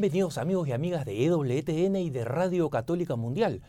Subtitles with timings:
[0.00, 3.62] Bienvenidos amigos y amigas de EWTN y de Radio Católica Mundial.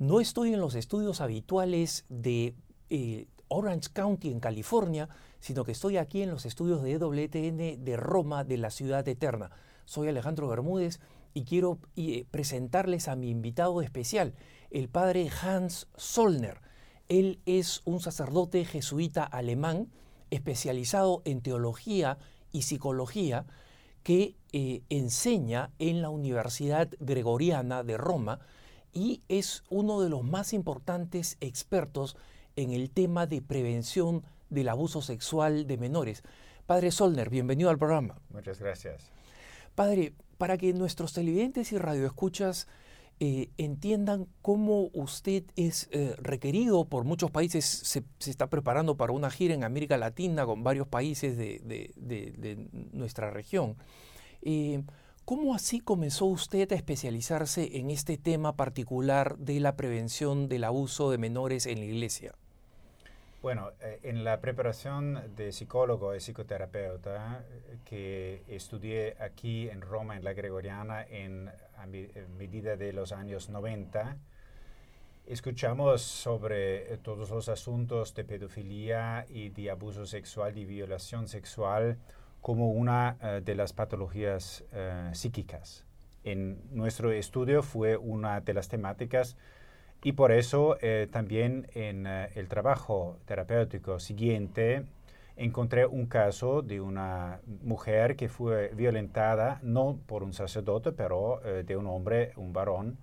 [0.00, 2.56] No estoy en los estudios habituales de
[2.90, 5.08] eh, Orange County en California,
[5.38, 9.52] sino que estoy aquí en los estudios de EWTN de Roma, de la ciudad eterna.
[9.84, 10.98] Soy Alejandro Bermúdez
[11.32, 14.34] y quiero eh, presentarles a mi invitado especial,
[14.72, 16.60] el padre Hans Zollner.
[17.06, 19.92] Él es un sacerdote jesuita alemán
[20.30, 22.18] especializado en teología
[22.50, 23.46] y psicología
[24.02, 28.40] que eh, enseña en la Universidad Gregoriana de Roma
[28.92, 32.16] y es uno de los más importantes expertos
[32.56, 36.22] en el tema de prevención del abuso sexual de menores.
[36.66, 38.16] Padre Solner, bienvenido al programa.
[38.30, 39.10] Muchas gracias.
[39.74, 42.66] Padre, para que nuestros televidentes y radioescuchas
[43.20, 49.28] eh, entiendan cómo usted es eh, requerido por muchos países, se, está preparando para una
[49.28, 53.76] gira en América Latina con varios países de, nuestra región.
[54.42, 54.82] Eh,
[55.24, 61.10] ¿Cómo así comenzó usted a especializarse en este tema particular de la prevención del abuso
[61.10, 62.34] de menores en la iglesia?
[63.42, 63.70] Bueno,
[64.02, 67.44] en la preparación de psicólogo y psicoterapeuta
[67.84, 71.50] que estudié aquí en Roma, en la Gregoriana, en
[72.36, 74.16] medida de los años 90,
[75.26, 81.98] escuchamos sobre eh, todos los asuntos de pedofilia y de abuso sexual y violación sexual
[82.40, 85.86] como una eh, de las patologías eh, psíquicas.
[86.24, 89.36] En nuestro estudio fue una de las temáticas
[90.02, 90.76] y por eso
[91.10, 94.84] también en el trabajo terapéutico siguiente
[95.38, 101.62] encontré un caso de una mujer que fue violentada, no por un sacerdote, pero eh,
[101.62, 102.98] de un hombre, un varón.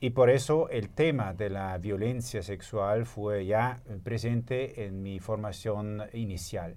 [0.00, 6.02] Y por eso el tema de la violencia sexual fue ya presente en mi formación
[6.12, 6.76] inicial.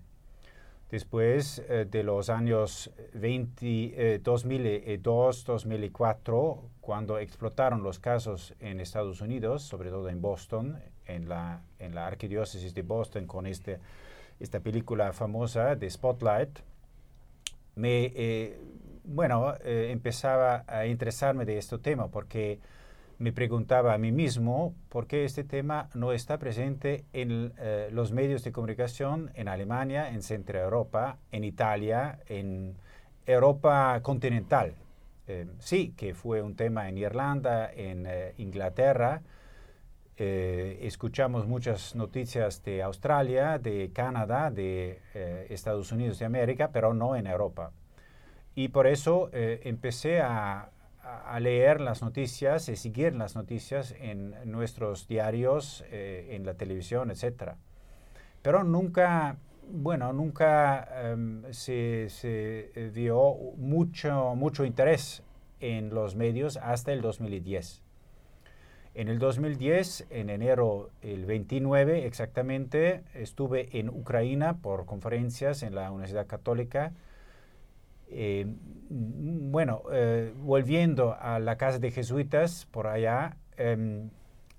[0.95, 9.63] Después eh, de los años 20, 2002, 2004, cuando explotaron los casos en Estados Unidos,
[9.63, 13.81] sobre todo en Boston, en la, en la arquidiócesis de Boston, con este
[14.39, 16.59] esta película famosa de Spotlight,
[17.75, 18.57] me, eh,
[19.03, 22.61] bueno, eh, empezaba a interesarme de este tema porque
[23.17, 28.11] me preguntaba a mí mismo por qué este tema no está presente en eh, los
[28.11, 32.75] medios de comunicación en Alemania, en Centro Europa, en Italia, en
[33.25, 34.75] Europa continental.
[35.59, 39.23] sí, que fue un tema en Irlanda, en Inglaterra,
[40.17, 46.93] eh, escuchamos muchas noticias de Australia, de Canadá, de eh, Estados Unidos de América, pero
[46.93, 47.71] no en Europa.
[48.55, 50.69] Y por eso eh, empecé a,
[51.39, 57.53] leer las noticias y seguir las noticias en nuestros diarios, en la televisión, etc.
[58.41, 59.37] Pero nunca,
[59.71, 65.23] bueno, nunca em, se, se, vio mucho, mucho interés
[65.59, 67.81] en los medios hasta el 2010.
[68.93, 75.91] En el 2010, en enero el 29 exactamente, estuve en Ucrania por conferencias en la
[75.91, 76.93] Universidad Católica.
[78.09, 78.45] Eh,
[78.89, 84.09] bueno, eh, volviendo a la casa de jesuitas por allá, em,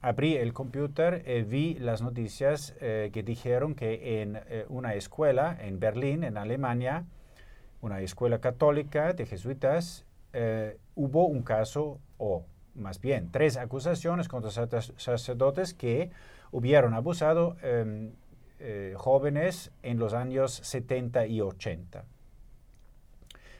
[0.01, 5.81] abrí el computer, y vi las noticias eh, que dijeron que en una escuela en
[5.81, 7.05] Berlín, en Alemania,
[7.81, 10.05] una escuela católica de jesuitas,
[10.95, 16.11] hubo un caso o más bien tres acusaciones contra sacerdotes que
[16.53, 18.13] hubieron abusado em,
[18.59, 22.05] eh, jóvenes en los años 70 y 80.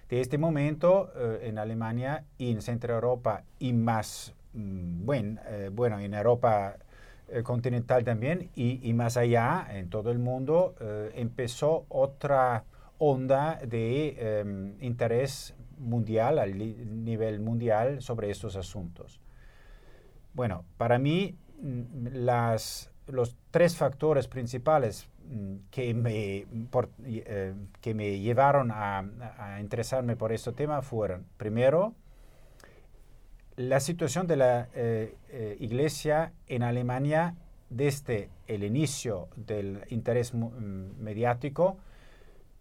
[0.09, 5.99] De este momento, eh, en Alemania y en Centro Europa y más, mm, eh, bueno,
[5.99, 6.77] en Europa
[7.43, 10.77] continental también y, y, más allá, en todo el mundo,
[11.13, 12.63] empezó otra
[12.99, 19.21] onda de em, interés mundial, al nivel mundial, sobre estos asuntos.
[20.35, 25.09] Bueno, para mí mm, las, los tres factores principales
[25.71, 26.47] que me,
[27.05, 29.05] eh, que me llevaron a,
[29.61, 31.95] interesarme por este tema fueron, primero,
[33.57, 37.35] la situación de la eh, eh, iglesia en Alemania
[37.71, 41.79] desde el inicio del interés mm, mediático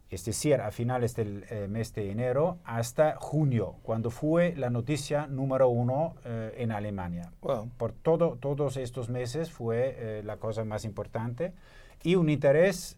[0.10, 5.28] es decir, a finales del eh, mes de enero hasta junio, cuando fue la noticia
[5.28, 7.32] número uno eh, en Alemania.
[7.42, 11.54] Por todo, todos estos meses fue eh, la cosa más importante
[12.04, 12.98] y un interés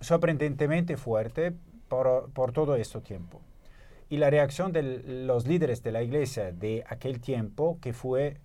[0.00, 1.52] sorprendentemente fuerte
[1.88, 3.40] por, por todo este tiempo.
[4.10, 8.38] Y la reacción de los líderes de la iglesia de aquel tiempo, que fue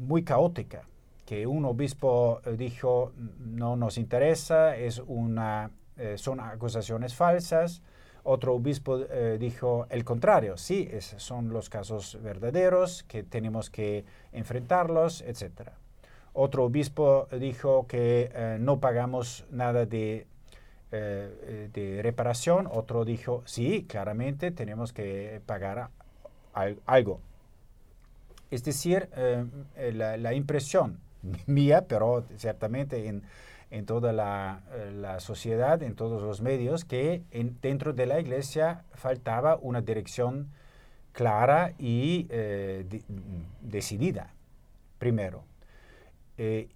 [0.00, 0.84] muy caótica,
[1.26, 7.82] que un obispo dijo, no nos interesa, es una eh, son acusaciones falsas.
[8.24, 14.04] Otro obispo eh, dijo el contrario, sí, esos son los casos verdaderos, que tenemos que
[14.32, 15.70] enfrentarlos, etc.
[16.34, 20.26] Otro obispo dijo que eh, no pagamos nada de,
[20.92, 22.68] eh, de, reparación.
[22.70, 25.88] Otro dijo, sí, claramente tenemos que pagar
[26.86, 27.20] algo.
[28.50, 29.08] Es decir,
[29.76, 31.00] la, la, impresión
[31.46, 33.22] mía, pero ciertamente en
[33.74, 34.12] en toda
[34.72, 37.22] eh, la, sociedad, en todos los medios, que
[37.60, 40.48] dentro de la iglesia faltaba una dirección
[41.12, 42.86] clara y eh,
[43.60, 44.32] decidida,
[45.00, 45.42] primero.
[46.38, 46.68] Eh,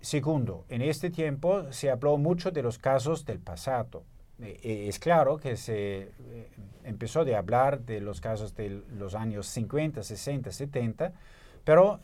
[0.00, 4.04] segundo, en este tiempo se habló mucho de los casos del pasado.
[4.38, 6.12] es claro que se
[6.84, 11.12] empezó a hablar de los casos de los años 50, 60, 70,
[11.64, 12.00] pero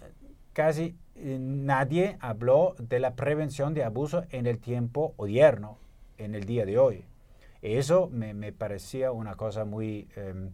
[0.52, 5.78] casi eh, nadie habló de la prevención de abuso en el tiempo odierno,
[6.18, 7.04] en el día de hoy.
[7.62, 10.50] Eso me, parecía una cosa muy, em,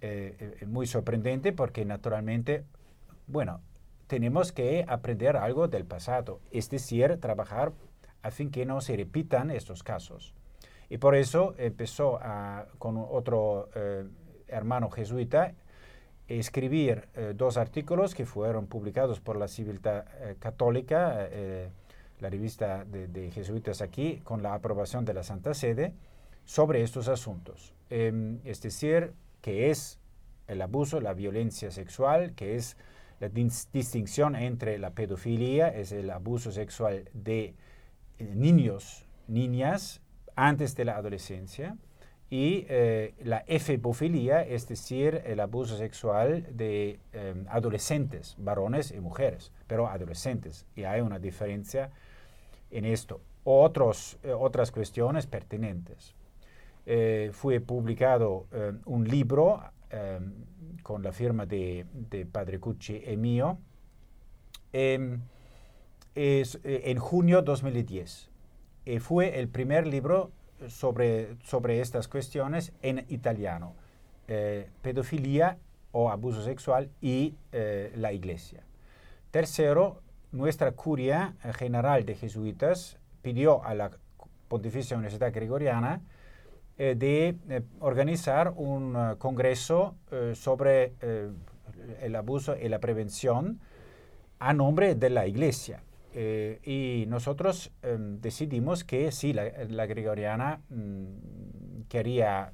[0.00, 2.64] eh, eh, muy sorprendente porque naturalmente,
[3.26, 3.60] bueno,
[4.08, 7.72] tenemos que aprender algo del pasado, es decir, trabajar
[8.22, 10.34] a fin que no se repitan estos casos.
[10.90, 12.18] Y por eso empezó
[12.78, 13.68] con otro
[14.48, 15.54] hermano jesuita
[16.28, 21.70] escribir eh, dos artículos que fueron publicados por la Civiltà eh, Católica, eh,
[22.20, 25.94] la revista de, jesuitas aquí, con la aprobación de la Santa Sede,
[26.44, 27.74] sobre estos asuntos.
[27.88, 29.98] Em, es decir, que es
[30.48, 32.76] el abuso, la violencia sexual, que es
[33.20, 37.54] la distinción entre la pedofilia, es el abuso sexual de
[38.18, 40.00] niños, niñas,
[40.36, 41.76] antes de la adolescencia,
[42.30, 49.50] y eh, la efebofilia, es decir, el abuso sexual de em, adolescentes, varones y mujeres,
[49.66, 50.66] pero adolescentes.
[50.76, 51.90] Y hay una diferencia
[52.70, 53.22] en esto.
[53.44, 56.14] Otros, eh, otras cuestiones pertinentes.
[56.84, 60.32] Eh, fue publicado em, un libro em,
[60.82, 61.86] con la firma de,
[62.30, 63.58] Padre Cucci y mío
[64.72, 68.30] es, en junio 2010.
[69.00, 70.32] fue el primer libro
[70.66, 73.74] sobre, sobre estas cuestiones en italiano,
[74.26, 75.58] eh, pedofilia
[75.92, 78.62] o abuso sexual y eh, la iglesia.
[79.30, 80.02] Tercero,
[80.32, 83.90] nuestra curia general de jesuitas pidió a la
[84.48, 86.00] Pontificia Universidad Gregoriana
[86.78, 87.36] eh, de
[87.80, 89.96] organizar un congreso
[90.34, 90.94] sobre
[92.00, 93.60] el abuso y la prevención
[94.38, 95.82] a nombre de la iglesia.
[96.14, 102.52] Eh, y nosotros decidimos que sí, la, gregoriana mm, quería,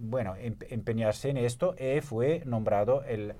[0.00, 3.34] bueno, em, empeñarse en esto y fue nombrado el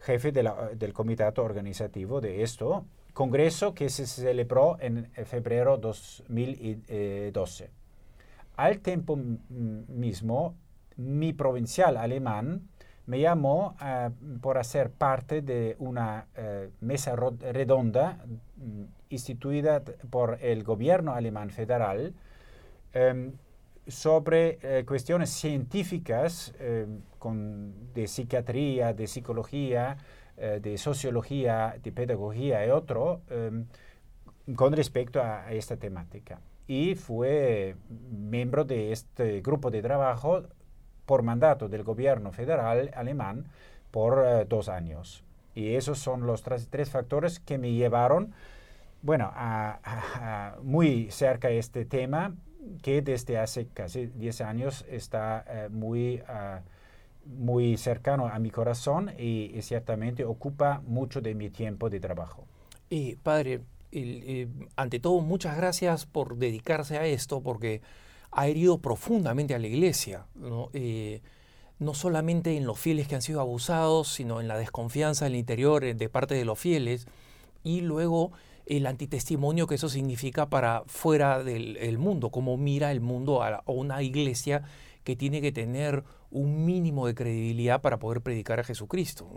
[0.00, 7.70] jefe del comité organizativo de esto, congreso que se celebró en febrero 2012.
[8.60, 10.54] Al tiempo mismo,
[10.96, 12.68] mi provincial alemán
[13.06, 18.22] me llamó uh, por hacer parte de una uh, mesa redonda
[18.58, 22.12] um, instituida por el gobierno alemán federal
[22.94, 23.32] um,
[23.86, 26.52] sobre uh, cuestiones científicas
[27.18, 29.96] con, de psiquiatría, de psicología,
[30.36, 33.22] de sociología, de pedagogía y otro
[34.54, 36.40] con respecto a esta temática.
[36.70, 37.74] Y fue
[38.12, 40.44] miembro de este grupo de trabajo
[41.04, 43.46] por mandato del gobierno federal alemán
[43.90, 45.24] por eh, dos años.
[45.52, 48.32] Y esos son los tres, factores que me llevaron,
[49.02, 52.36] bueno, a, muy cerca este tema
[52.82, 56.60] que desde hace casi 10 años está eh, muy, ah,
[57.24, 62.44] muy cercano a mi corazón y, ciertamente ocupa mucho de mi tiempo de trabajo.
[62.88, 63.62] Y padre,
[63.92, 67.82] eh, ante todo, muchas gracias por dedicarse a esto, porque
[68.30, 70.26] ha herido profundamente a la iglesia,
[70.72, 71.20] eh,
[71.78, 71.94] ¿no?
[71.94, 75.84] solamente en los fieles que han sido abusados, sino en la desconfianza en el interior
[75.84, 77.06] eh, de parte de los fieles
[77.64, 78.32] y luego
[78.66, 84.00] el antitestimonio que eso significa para fuera del mundo, cómo mira el mundo a, una
[84.02, 84.62] iglesia
[85.02, 89.28] que tiene que tener un mínimo de credibilidad para poder predicar a Jesucristo.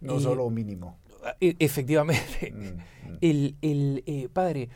[0.00, 0.96] No, no solo un mínimo.
[1.40, 2.52] E, efectivamente.
[2.52, 3.18] Mm, mm.
[3.20, 4.68] El, padre,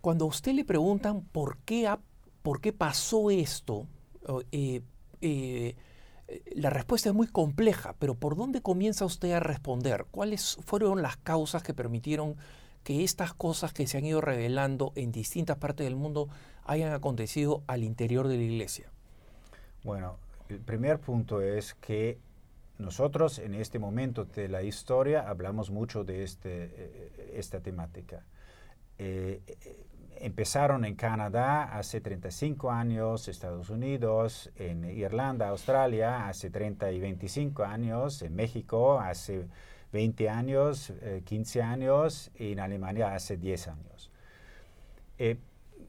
[0.00, 1.98] cuando a usted le preguntan por qué ha
[2.46, 3.88] ¿por qué pasó esto?
[4.52, 4.80] Eh,
[5.20, 5.74] eh,
[6.54, 10.06] la respuesta es muy compleja, pero ¿por dónde comienza usted a responder?
[10.12, 12.36] ¿Cuáles fueron las causas que permitieron
[12.84, 16.28] que estas cosas que se han ido revelando en distintas partes del mundo
[16.64, 18.92] hayan acontecido al interior de la iglesia?
[19.82, 20.16] Bueno,
[20.48, 22.18] el primer punto es que
[22.78, 28.24] nosotros en este momento de la historia hablamos mucho de este, eh, esta temática
[30.20, 37.64] empezaron en Canadá hace 35 años, Estados Unidos, en Irlanda, Australia hace 30 y 25
[37.64, 39.46] años, en México hace
[39.92, 40.92] 20 años,
[41.24, 44.10] 15 años y en Alemania hace 10 años.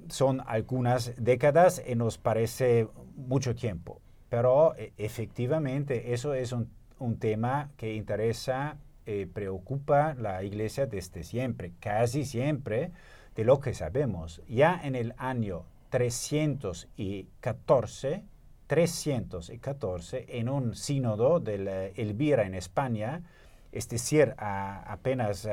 [0.09, 7.71] son algunas décadas y nos parece mucho tiempo, pero efectivamente eso es un, un tema
[7.77, 12.91] que interesa eh, preocupa la iglesia desde siempre, casi siempre,
[13.35, 14.41] de lo que sabemos.
[14.49, 18.23] Ya en el año 314,
[18.67, 23.23] 314, en un sínodo de la Elvira en España,
[23.71, 25.47] es decir, apenas,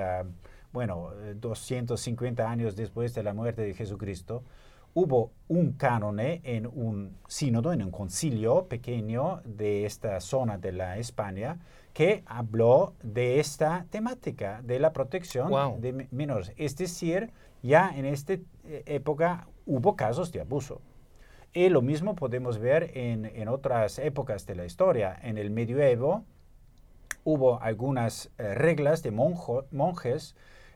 [0.73, 4.43] bueno, 250 años después de la muerte de Jesucristo,
[4.95, 10.99] hubo un cánone en un sínodo, en un concilio pequeño de esta zona de la
[10.99, 11.59] España,
[11.93, 16.53] que habló de esta temática, de la protección de menores.
[16.57, 17.31] Es decir,
[17.63, 18.43] ya en esta eh,
[18.87, 20.81] época hubo casos de abuso.
[21.53, 25.17] Y lo mismo podemos ver en, otras épocas de la historia.
[25.23, 26.25] En el medioevo
[27.23, 30.35] hubo algunas eh, reglas de monjes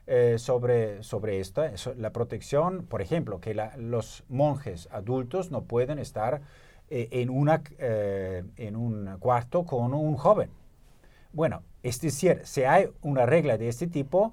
[0.09, 6.41] eh, sobre, sobre esta, la protección, por ejemplo, que los monjes adultos no pueden estar
[6.91, 10.51] en, una, en un cuarto con un joven
[11.33, 14.33] bueno, es decir, si hay una regla de este tipo,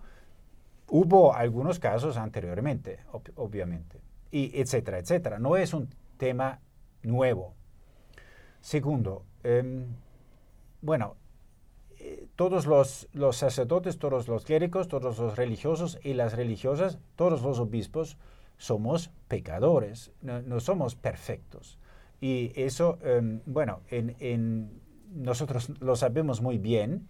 [0.88, 3.00] hubo algunos casos anteriormente,
[3.36, 4.00] obviamente,
[4.32, 5.40] y etcétera, etcétera.
[5.40, 6.60] No es un tema
[7.04, 7.54] nuevo.
[8.62, 9.86] Segundo, em,
[10.82, 11.16] bueno,
[12.08, 17.58] eh, todos los, sacerdotes, todos los clérigos, todos los religiosos y las religiosas, todos los
[17.58, 18.18] obispos,
[18.58, 21.80] somos pecadores, no, somos perfectos.
[22.22, 24.70] Y eso, em, bueno, en,
[25.16, 27.08] nosotros lo sabemos muy bien,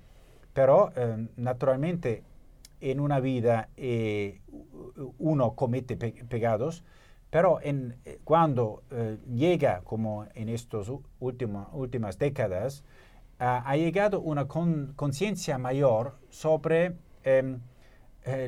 [0.53, 2.23] pero eh, naturalmente
[2.79, 4.39] en una vida eh,
[5.19, 6.85] uno comete pecados,
[7.29, 8.83] pero en, eh, cuando
[9.27, 12.85] llega, como en estas últimas décadas,
[13.45, 17.59] ha llegado una conciencia mayor sobre em,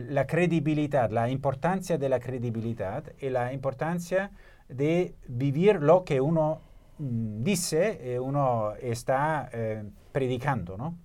[0.09, 4.31] la credibilidad, la importancia de la credibilidad y la importancia
[4.69, 6.61] de vivir lo que uno
[6.99, 10.97] Mm, dice, eh, uno está eh, predicando, ¿no?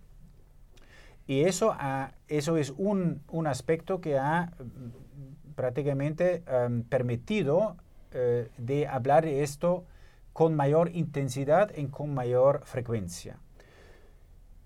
[1.27, 1.75] Y eso,
[2.29, 7.77] eso es un, aspecto que ha mm, prácticamente em, permitido
[8.13, 9.85] eh, de hablar de esto
[10.33, 13.39] con mayor intensidad y con mayor frecuencia.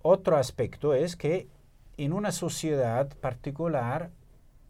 [0.09, 1.49] Otro aspecto es que
[1.97, 4.13] en una sociedad particular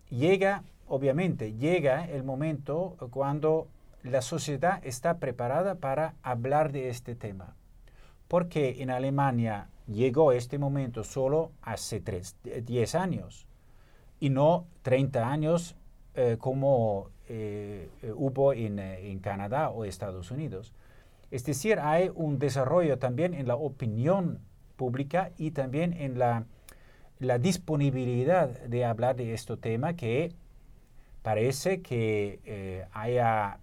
[0.09, 3.69] llega, obviamente, llega el momento cuando
[4.03, 7.55] la sociedad está preparada para hablar de este tema.
[8.29, 12.03] Porque en Alemania llegó este momento solo hace
[12.43, 13.47] 10 años
[14.19, 15.77] y no 30 años
[16.15, 20.73] eh, como eh, hubo en, eh, en, Canadá o Estados Unidos.
[21.31, 24.41] Es decir, hay un desarrollo también en la opinión
[24.77, 26.45] pública y también en la,
[27.41, 30.33] disponibilidad de hablar de este tema que
[31.23, 33.59] parece que haya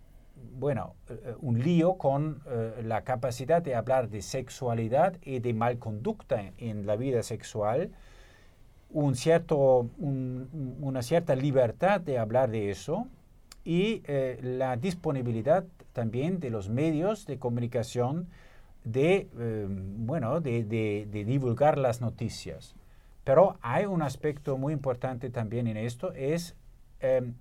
[0.57, 6.51] bueno, eh, un lío con eh, la capacidad de hablar de sexualidad y de malconducta
[6.57, 7.91] en la vida sexual,
[8.89, 13.07] un cierto, una cierta libertad de hablar de eso
[13.63, 18.27] y eh, la disponibilidad también de los medios de comunicación
[18.83, 19.27] de,
[19.97, 22.75] bueno, de, de, divulgar las noticias.
[23.23, 26.55] Pero hay un aspecto muy importante también en esto, es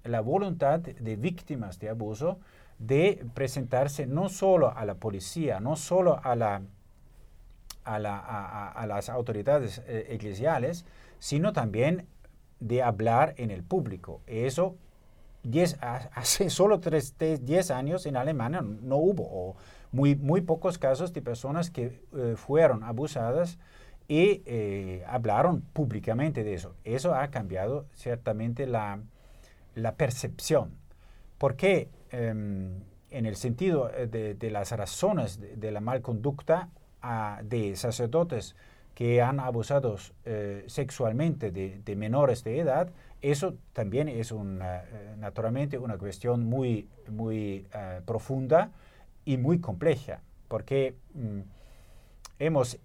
[0.05, 2.39] la voluntad de víctimas de abuso
[2.79, 6.63] de presentarse no solo a la policía, no solo a, la,
[7.85, 10.85] a, las autoridades eh, eclesiales,
[11.21, 12.07] sino también
[12.59, 14.21] de hablar en el público.
[14.27, 14.77] Eso
[16.13, 19.57] hace solo 10 años en Alemania no hubo,
[19.93, 23.59] muy, muy pocos casos de personas que eh, fueron abusadas
[24.09, 26.75] y eh, hablaron públicamente de eso.
[26.85, 29.01] Eso ha cambiado ciertamente la,
[29.75, 30.73] la percepción.
[31.39, 31.89] ¿Por qué?
[32.11, 32.83] Em,
[33.13, 36.69] en el sentido eh, de, las razones de, la malconducta
[37.43, 38.55] de sacerdotes
[38.95, 44.37] que han abusado eh, sexualmente de, menores de edad, eso también es eh,
[45.19, 47.67] naturalmente una cuestión muy, muy
[48.05, 48.71] profunda
[49.25, 51.41] y muy compleja, porque mm,
[52.39, 52.79] hemos,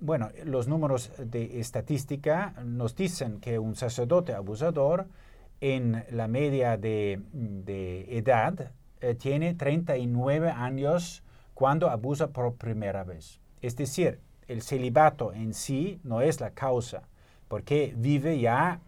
[0.00, 5.06] bueno, los números de estadística nos dicen que un sacerdote abusador
[5.60, 7.20] en la media de,
[8.08, 11.22] edad eh, tiene 39 años
[11.54, 13.40] cuando abusa por primera vez.
[13.60, 17.02] Es decir, el celibato en sí no es la causa,
[17.48, 18.80] porque vive ya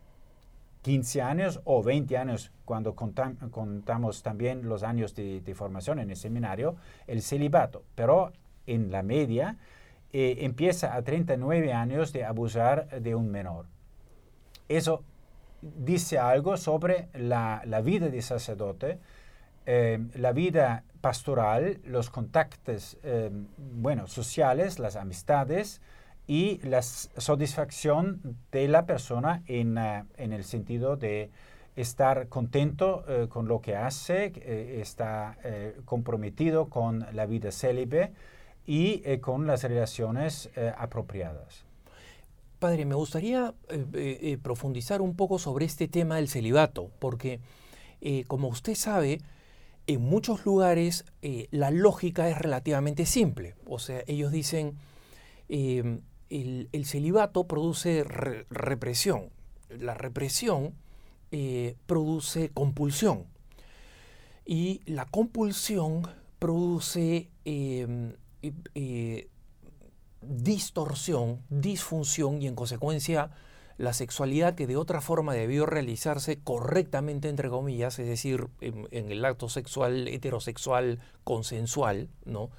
[0.82, 6.76] 15 años o 20 años cuando contamos también los años de, formación en el seminario,
[7.06, 7.84] el celibato.
[7.94, 8.32] Pero
[8.66, 9.56] en la media
[10.12, 13.66] eh, empieza a 39 años de abusar de un menor.
[14.68, 15.02] Eso
[15.60, 18.98] dice algo sobre la, vida de sacerdote,
[19.66, 25.80] eh, la vida pastoral, los contactos eh, bueno, sociales, las amistades,
[26.26, 31.30] y la satisfacción de la persona en, eh, en el sentido de
[31.76, 35.36] estar contento eh, con lo que hace, eh, está
[35.84, 38.12] comprometido con la vida célibe
[38.66, 41.64] y con las relaciones apropiadas.
[42.58, 43.52] Padre, me gustaría
[44.42, 47.40] profundizar un poco sobre este tema del celibato, porque
[48.26, 49.20] como usted sabe,
[49.86, 51.04] en muchos lugares
[51.50, 53.54] la lógica es relativamente simple.
[53.66, 54.78] O sea, ellos dicen,
[55.50, 58.04] el, celibato produce
[58.48, 59.28] represión.
[59.68, 60.74] La represión
[61.36, 63.24] eh, produce compulsión.
[64.44, 66.06] Y la compulsión
[66.38, 68.12] produce em,
[68.76, 69.28] eh,
[70.20, 73.32] distorsión, disfunción y en consecuencia
[73.78, 79.10] la sexualidad que de otra forma debió realizarse correctamente, entre comillas, es decir, en, en
[79.10, 82.50] el acto sexual heterosexual consensual, ¿no?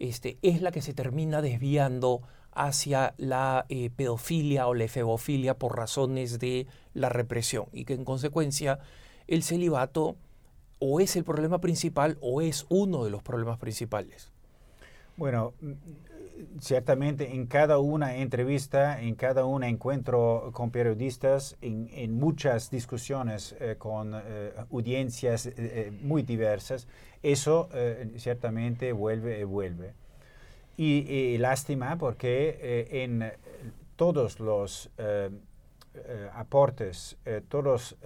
[0.00, 5.76] Este, es la que se termina desviando hacia la eh, pedofilia o la efebofilia por
[5.76, 8.80] razones de la represión y que en consecuencia
[9.26, 10.16] el celibato
[10.78, 14.32] o es el problema principal o es uno de los problemas principales.
[15.16, 15.54] Bueno,
[16.60, 23.74] ciertamente en cada una entrevista, en cada un encuentro con periodistas, en, muchas discusiones eh,
[23.76, 25.50] con eh, audiencias
[26.00, 26.86] muy diversas,
[27.22, 27.68] eso
[28.16, 29.94] ciertamente vuelve y vuelve.
[30.80, 33.32] Y, lástima porque eh, en
[33.96, 35.28] todos los eh,
[35.92, 37.16] eh, aportes,
[37.48, 37.96] todos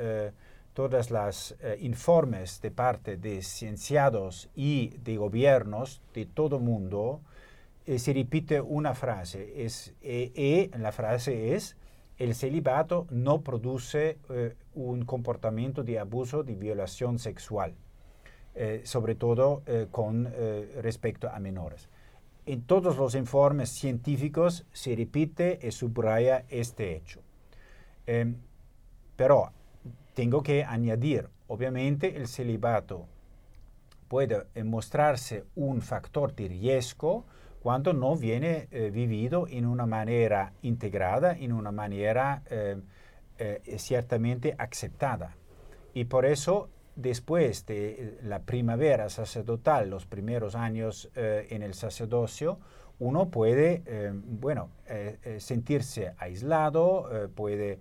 [0.72, 7.20] todas las informes de parte de cienciados y de gobiernos de todo mundo,
[7.84, 9.66] se repite una frase.
[9.66, 11.76] Es, y la frase es,
[12.16, 14.16] el celibato no produce
[14.74, 17.74] un comportamiento de abuso, de violación sexual,
[18.84, 20.32] sobre todo con
[20.80, 21.91] respecto a menores
[22.46, 27.20] en todos los informes científicos se repite y subraya este hecho.
[28.06, 28.36] Em,
[29.16, 29.52] pero
[30.14, 33.06] tengo que añadir, obviamente el celibato
[34.08, 37.24] puede mostrarse un factor de riesgo
[37.62, 42.82] cuando no viene eh, vivido en una manera integrada, en una manera em,
[43.38, 45.36] eh, ciertamente aceptada.
[45.94, 51.74] Y por eso después de eh, la primavera sacerdotal, los primeros años eh, en el
[51.74, 52.58] sacerdocio,
[52.98, 54.68] uno puede, eh, bueno,
[55.38, 57.80] sentirse aislado, puede,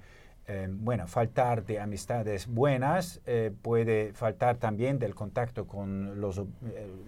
[0.69, 3.21] bueno, faltar de amistades buenas,
[3.61, 6.19] puede faltar también del contacto con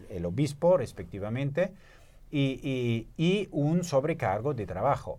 [0.09, 1.73] el obispo, respectivamente,
[2.29, 5.17] y, y un sobrecargo de trabajo.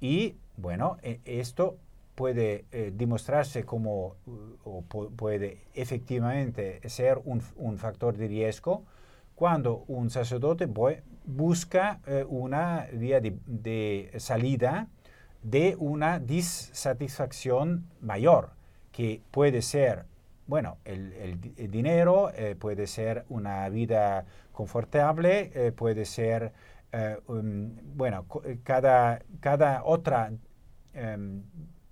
[0.00, 1.78] Y, bueno, esto
[2.18, 4.16] puede eh, demostrarse como
[4.64, 8.82] o puede efectivamente ser un, factor de riesgo
[9.36, 10.66] cuando un sacerdote
[11.24, 14.88] busca eh, una vía de, salida
[15.44, 18.50] de una disatisfacción mayor,
[18.90, 20.04] que puede ser,
[20.48, 26.52] bueno, el, dinero, eh, puede ser una vida confortable, puede ser,
[27.94, 28.26] bueno,
[28.64, 30.32] cada, cada otra
[30.94, 31.44] em,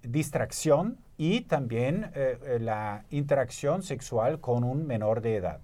[0.09, 5.61] distracción y también eh, eh, la interacción sexual con un menor de edad.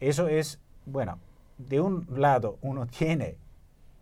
[0.00, 1.18] Eso es, bueno,
[1.58, 3.36] de un lado uno tiene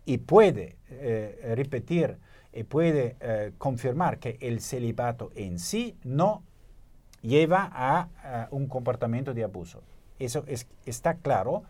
[0.05, 2.17] y puede eh, repetir
[2.51, 3.15] y puede
[3.57, 6.43] confirmar que el celibato en sí no
[7.23, 9.81] lleva a, un comportamiento de abuso.
[10.19, 11.63] Eso es, está claro.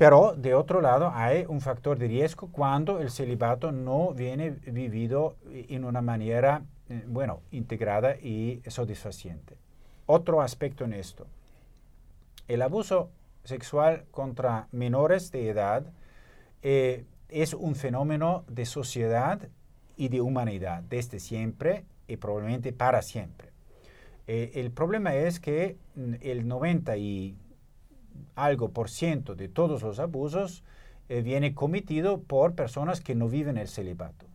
[0.00, 5.36] Pero de otro lado hay un factor de riesgo cuando el celibato no viene vivido
[5.52, 9.58] en una manera eh, bueno, integrada y satisfaciente.
[10.06, 11.26] Otro aspecto en esto.
[12.48, 13.10] El abuso
[13.44, 15.84] sexual contra menores de edad
[16.62, 19.50] eh, es un fenómeno de sociedad
[19.98, 23.50] y de humanidad desde siempre y probablemente para siempre.
[24.26, 27.36] Eh, el problema es que mm, el 90 y
[28.34, 30.64] algo por ciento de todos los abusos
[31.08, 34.26] viene cometido por personas que no viven el celibato.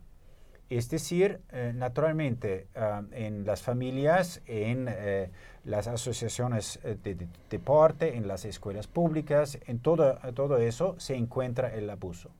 [0.68, 5.30] Es decir, eh, naturalmente ah, en las familias, en eh,
[5.64, 11.72] las asociaciones eh, de, deporte, en las escuelas públicas, en todo, todo eso se encuentra
[11.72, 12.30] el abuso,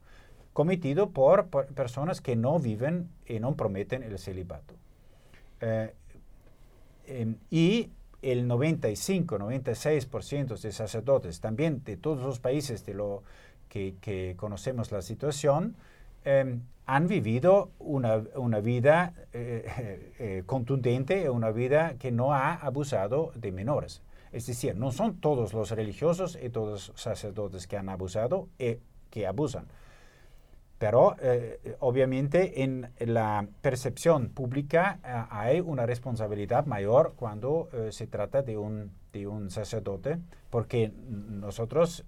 [0.52, 4.74] cometido por, personas que no viven y no prometen el celibato.
[7.06, 7.90] em, y
[8.32, 13.22] el 95, 96% de sacerdotes, también de todos los países de lo
[13.68, 15.76] que, conocemos la situación,
[16.24, 18.16] em, han vivido una,
[18.60, 24.02] vida eh, eh, contundente, una vida que no ha abusado de menores.
[24.32, 28.78] Es decir, no son todos los religiosos y todos los sacerdotes que han abusado y
[29.10, 29.66] que abusan.
[30.78, 38.06] Pero eh, obviamente en la percepción pública eh, hay una responsabilidad mayor cuando eh, se
[38.06, 40.18] trata de un, de un, sacerdote,
[40.50, 42.04] porque nosotros,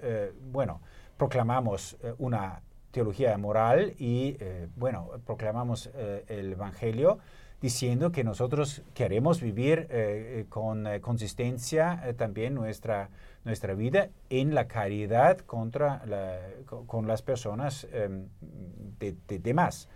[0.50, 0.80] bueno,
[1.16, 4.36] proclamamos una teología moral y,
[4.76, 5.90] bueno, proclamamos
[6.28, 7.18] el Evangelio
[7.60, 9.88] diciendo que nosotros queremos vivir
[10.48, 13.10] con consistencia también nuestra
[13.48, 16.02] nuestra vida en la caridad contra
[16.86, 18.28] con, las personas em,
[18.98, 19.88] de, demás.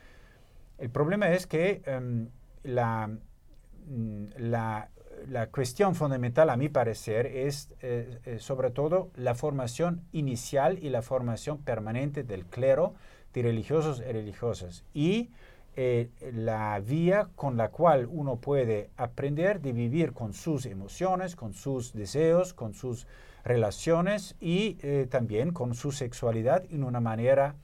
[0.79, 2.29] El problema es que em,
[2.65, 4.89] mm, la,
[5.29, 10.89] la, cuestión fundamental, a mi parecer, es eh, eh, sobre todo la formación inicial y
[10.89, 12.95] la formación permanente del clero,
[13.35, 14.85] de religiosos y religiosas.
[14.95, 15.31] Y
[15.77, 21.55] eh, la vía con la cual uno puede aprender de vivir con sus emociones, con
[21.55, 23.07] sus deseos, con sus
[23.45, 27.55] relaciones y eh, también con su sexualidad en una manera,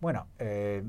[0.00, 0.82] bueno, eh,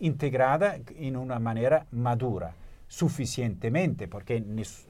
[0.00, 2.54] integrada en una manera madura,
[2.88, 4.40] suficientemente, porque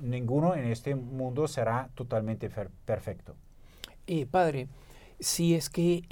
[0.00, 2.50] ninguno en este mundo será totalmente
[2.85, 3.35] perfecto.
[4.07, 4.68] Eh, padre,
[5.22, 6.02] si es que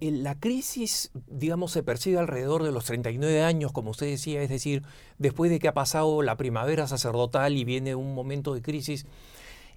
[0.00, 4.82] la crisis, digamos, se percibe alrededor de los 39 años, como usted decía, es decir,
[5.18, 9.06] después de que ha pasado la primavera sacerdotal y viene un momento de crisis,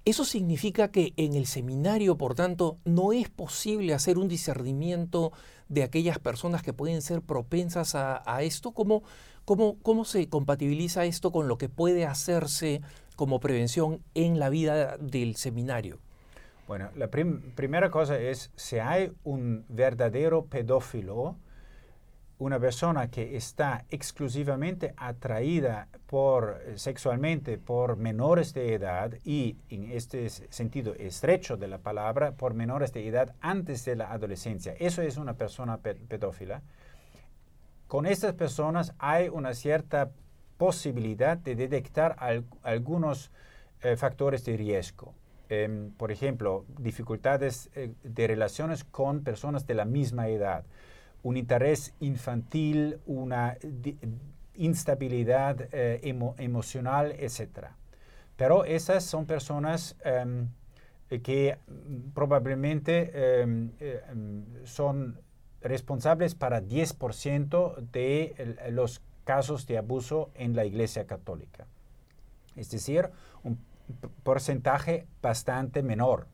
[0.04, 5.32] eso significa que en el seminario, por tanto, no es posible hacer un discernimiento
[5.70, 8.72] de aquellas personas que pueden ser propensas a, esto.
[8.72, 9.04] ¿Cómo,
[9.46, 12.82] cómo, se compatibiliza esto con lo que puede hacerse
[13.16, 16.00] como prevención en la vida del seminario?
[16.68, 21.38] Bueno, la primera cosa es, si hay un verdadero pedófilo,
[22.40, 30.30] una persona que está exclusivamente atraída por, sexualmente por menores de edad y en este
[30.30, 34.74] sentido estrecho de la palabra, por menores de edad antes de la adolescencia.
[34.80, 36.64] Eso es una persona pedófila.
[37.88, 40.10] Con estas personas hay una cierta
[40.58, 42.16] posibilidad de detectar
[42.64, 43.32] algunos
[43.82, 45.14] eh, factores de riesgo.
[45.50, 50.66] Em, por ejemplo, dificultades eh, de relaciones con personas de la misma edad
[51.26, 53.58] un interés infantil, una
[54.54, 56.00] instabilidad eh,
[56.38, 57.70] emocional, etc.
[58.38, 60.50] Pero esas son personas em,
[61.24, 61.58] que
[62.14, 63.72] probablemente em,
[64.66, 65.20] son
[65.62, 71.66] responsables para 10% de los casos de abuso en la Iglesia Católica.
[72.56, 73.10] Es decir,
[74.24, 76.28] porcentaje bastante menor.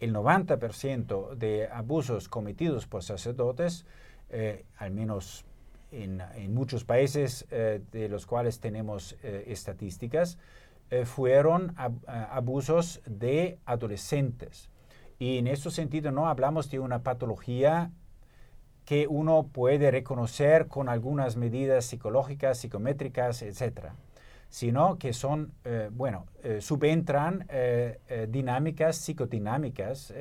[0.00, 3.84] El 90% de abusos cometidos por sacerdotes
[4.30, 5.46] eh, al menos
[5.90, 6.20] en,
[6.52, 10.38] muchos países eh, de los cuales tenemos eh, estadísticas,
[11.04, 11.74] fueron
[12.06, 14.70] abusos de adolescentes.
[15.18, 17.90] Y en ese sentido no hablamos de una patología
[18.86, 23.90] que uno puede reconocer con algunas medidas psicológicas, psicométricas, etc.,
[24.48, 25.52] sino que son,
[25.92, 26.26] bueno,
[26.60, 27.46] subentran
[28.28, 30.12] dinámicas psicodinámicas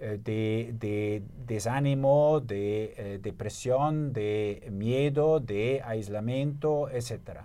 [0.00, 7.40] eh, de, desánimo, de eh, depresión, de miedo, de aislamiento, etc.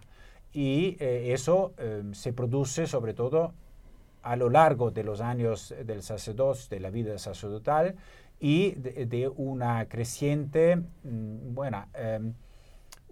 [0.51, 1.73] Y eh, eso
[2.11, 3.55] se produce sobre todo
[4.21, 7.95] a lo largo de los años del sacerdocio, de la vida sacerdotal
[8.39, 12.33] y de, una creciente, mm, bueno, em,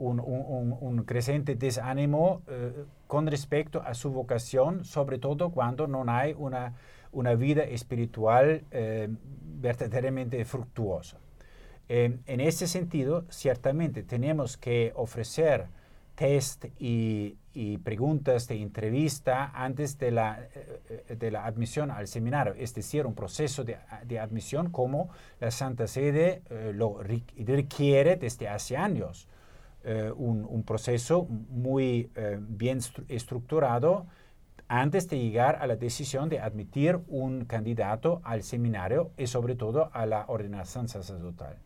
[0.09, 2.41] un, creciente desánimo
[3.07, 6.73] con respecto a su vocación, sobre todo cuando no hay una
[7.11, 9.07] una vida espiritual eh,
[9.59, 11.17] verdaderamente fructuosa.
[11.89, 15.67] Eh, en ese sentido, ciertamente tenemos que ofrecer
[16.15, 17.37] test y,
[17.83, 23.13] preguntas de entrevista antes de la, eh, de la, admisión al seminario, es decir, un
[23.13, 23.77] proceso de,
[24.19, 25.09] admisión como
[25.41, 29.27] la Santa Sede lo requiere desde hace años.
[29.83, 34.05] Un, un, proceso muy bien estructurado
[34.67, 39.89] antes de llegar a la decisión de admitir un candidato al seminario y sobre todo
[39.91, 41.57] a la ordenación sacerdotal.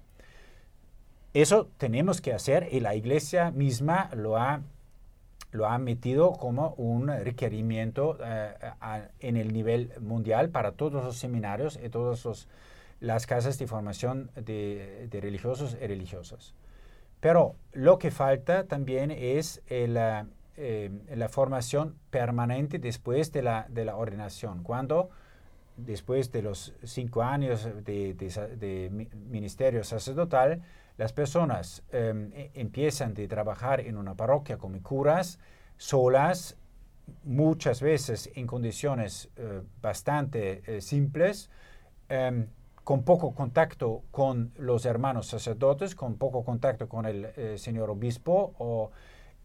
[1.35, 4.61] Eso tenemos que hacer y la iglesia misma lo ha,
[5.51, 8.53] lo ha metido como un requerimiento eh,
[9.19, 12.47] en el nivel mundial para todos los seminarios y todas
[13.01, 16.55] las casas de formación de, religiosos y religiosas.
[17.19, 23.95] Pero lo que falta también es el, la formación permanente después de la, de la
[23.95, 25.09] ordenación, cuando
[25.77, 30.61] después de los cinco años de, ministerio sacerdotal,
[30.97, 35.39] las personas em, e, empiezan a trabajar en una parroquia como curas,
[35.77, 36.57] solas,
[37.23, 41.49] muchas veces en condiciones eh, bastante eh, simples,
[42.07, 42.47] em,
[42.85, 48.53] con poco contacto con los hermanos sacerdotes, con poco contacto con el eh, señor obispo
[48.57, 48.91] o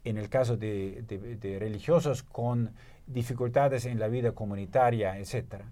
[0.05, 2.73] en el caso de, de, religiosos con
[3.05, 5.65] dificultades en la vida comunitaria, etc.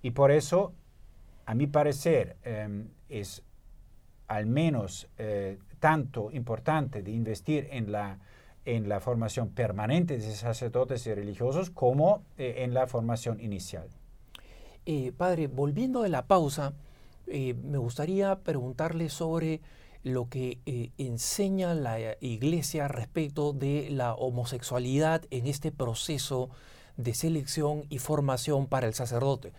[0.00, 0.72] Y por eso,
[1.44, 3.42] a mi parecer, em, es
[4.28, 5.08] al menos
[5.80, 8.18] tanto importante de investir en la
[8.66, 13.88] en la formación permanente de sacerdotes y religiosos como eh, en la formación inicial.
[14.84, 16.74] Eh, padre, volviendo de la pausa,
[17.26, 19.60] eh, me gustaría preguntarle sobre
[20.02, 20.60] lo que
[20.98, 26.48] enseña la Iglesia respecto de la homosexualidad en este proceso
[26.96, 29.52] de selección y formación para el sacerdote.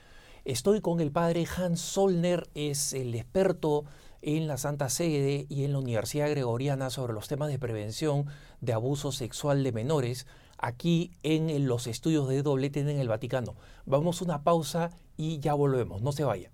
[0.45, 3.83] Estoy con el padre Hans Solner, es el experto
[4.21, 8.27] en la Santa Sede y en la Universidad Gregoriana sobre los temas de prevención
[8.61, 10.25] de abuso sexual de menores
[10.57, 13.55] aquí en los estudios de WTN en el Vaticano.
[13.85, 16.51] Vamos a una pausa y ya volvemos, no se vayan.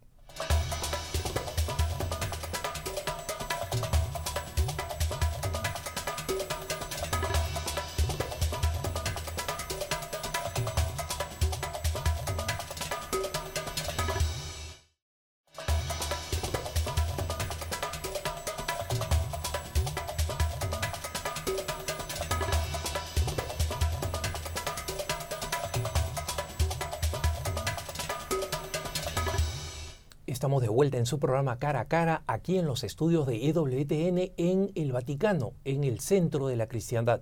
[31.14, 35.84] Su programa Cara a Cara, aquí en los estudios de EWTN en el Vaticano, en
[35.84, 37.22] el centro de la cristiandad.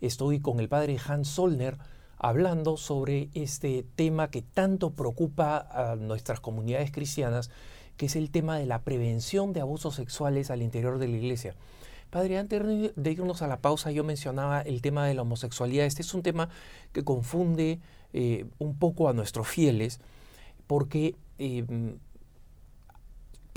[0.00, 1.78] Estoy con el padre Hans Solner
[2.16, 7.48] hablando sobre este tema que tanto preocupa a nuestras comunidades cristianas,
[7.96, 11.54] que es el tema de la prevención de abusos sexuales al interior de la iglesia.
[12.10, 12.60] Padre, antes
[12.96, 15.86] de irnos a la pausa, yo mencionaba el tema de la homosexualidad.
[15.86, 16.48] Este es un tema
[16.90, 17.78] que confunde
[18.12, 20.00] eh, un poco a nuestros fieles,
[20.66, 21.64] porque eh,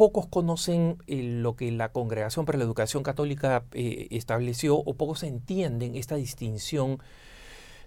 [0.01, 5.21] pocos conocen eh, lo que la Congregación para la Educación Católica eh, estableció o pocos
[5.21, 6.97] entienden esta distinción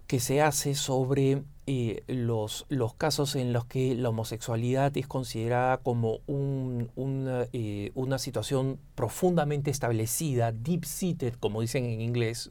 [0.06, 5.78] que se hace sobre eh, los, los, casos en los que la homosexualidad es considerada
[5.78, 7.48] como una,
[7.96, 12.48] una, situación profundamente establecida, deep-seated, como dicen en inglés,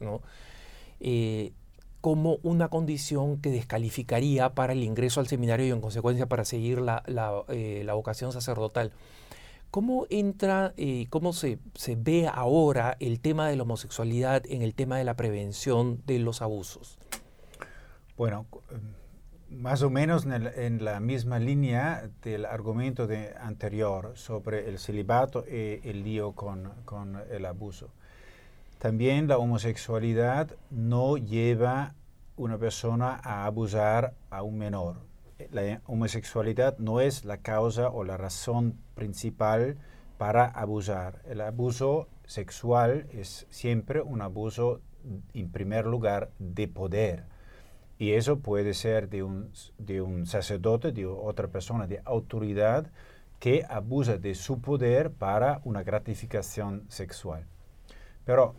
[2.02, 6.82] como una condición que descalificaría para el ingreso al seminario y en consecuencia para seguir
[6.82, 8.92] la, la vocación sacerdotal.
[9.74, 11.58] ¿Cómo entra, y cómo se,
[11.96, 16.42] ve ahora el tema de la homosexualidad en el tema de la prevención de los
[16.42, 16.96] abusos?
[18.16, 18.46] Bueno,
[19.50, 25.80] más o menos en, la misma línea del argumento de anterior sobre el celibato y
[25.82, 27.88] el lío con, con el abuso.
[28.78, 31.96] También la homosexualidad no lleva
[32.36, 35.13] una persona a abusar a un menor
[35.50, 39.76] la homosexualidad no es la causa o la razón principal
[40.18, 41.22] para abusar.
[41.26, 44.80] El abuso sexual es siempre un abuso,
[45.32, 47.24] en primer lugar, de poder.
[47.98, 52.90] Y eso puede ser de un, de un sacerdote, de otra persona de autoridad
[53.38, 57.46] que abusa de su poder para una gratificación sexual.
[58.24, 58.54] Pero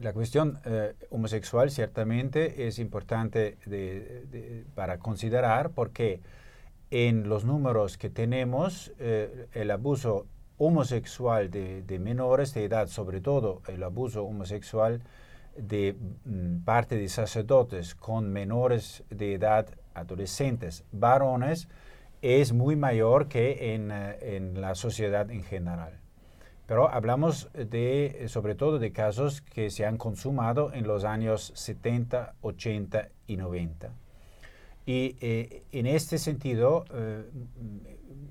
[0.00, 3.58] la cuestión eh, homosexual ciertamente es importante
[4.74, 6.20] para considerar porque
[6.90, 13.62] en los números que tenemos, eh, el abuso homosexual de, menores de edad, sobre todo
[13.68, 15.02] el abuso homosexual
[15.56, 21.68] de mm, parte de sacerdotes con menores de edad, adolescentes, varones,
[22.22, 25.99] es muy mayor que en eh, la sociedad en general.
[26.70, 32.34] Pero hablamos de, sobre todo de casos que se han consumado en los años 70,
[32.42, 33.90] 80 y 90.
[34.86, 37.24] Y eh, en este sentido, eh,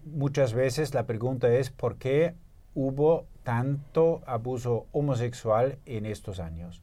[0.05, 2.33] muchas veces la pregunta es por qué
[2.75, 6.81] hubo tanto abuso homosexual en estos años.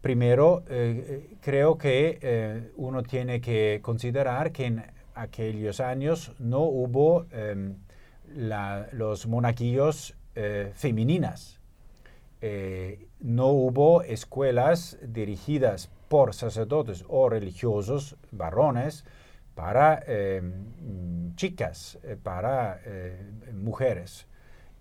[0.00, 4.82] Primero, eh, creo que uno tiene que considerar que en
[5.14, 7.74] aquellos años no hubo em,
[8.34, 11.60] los monaquillos eh, femeninas.
[12.40, 19.04] Eh, no hubo escuelas dirigidas por sacerdotes o religiosos varones
[19.54, 22.80] para em, chicas, eh, para
[23.54, 24.26] mujeres.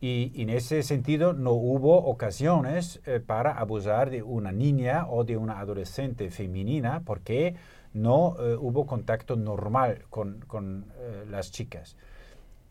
[0.02, 5.38] Y en ese sentido no hubo ocasiones eh, para abusar de una niña o de
[5.38, 7.56] una adolescente femenina porque
[7.94, 11.96] no eh, hubo contacto normal con, eh, las chicas.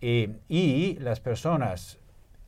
[0.00, 1.99] y las personas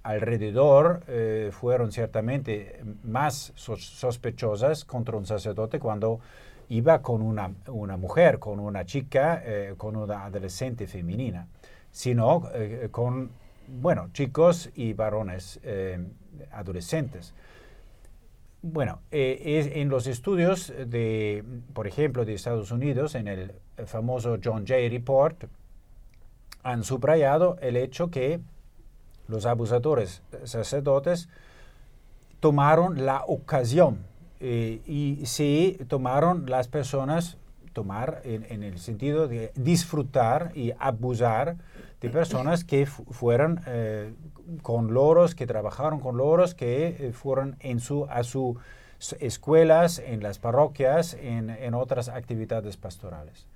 [0.02, 1.04] alrededor
[1.52, 6.20] fueron ciertamente más sospechosas contra un sacerdote cuando
[6.68, 9.42] iba con una, una mujer, con una chica,
[9.76, 11.46] con una adolescente femenina,
[11.90, 12.48] sino
[12.90, 13.30] con
[13.68, 15.98] bueno, chicos y varones eh,
[16.52, 17.34] adolescentes.
[18.60, 23.52] Bueno, eh, en los estudios de, por ejemplo, de Estados Unidos, en el
[23.86, 25.44] famoso John Jay Report,
[26.62, 28.40] han subrayado el hecho que
[29.28, 31.28] los abusadores sacerdotes
[32.40, 34.04] tomaron la ocasión
[34.40, 37.36] eh, y sí tomaron las personas,
[37.72, 41.56] tomar en, el sentido de disfrutar y abusar
[42.00, 44.12] de personas que fueron eh,
[44.62, 48.56] con loros, que trabajaron con loros, que eh, fueron en su, a sus
[49.20, 53.46] escuelas, en las parroquias, en, otras actividades pastorales.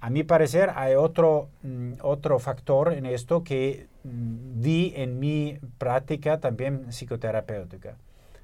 [0.00, 6.38] A mi parecer hay otro, mm, otro factor en esto que vi en mi práctica
[6.38, 7.96] también psicoterapéutica.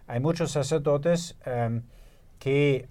[0.06, 1.82] Hay muchos sacerdotes em,
[2.38, 2.88] que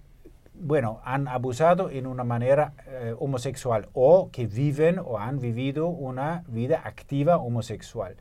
[0.60, 6.44] bueno, han abusado en una manera eh, homosexual o que viven o han vivido una
[6.48, 8.16] vida activa homosexual,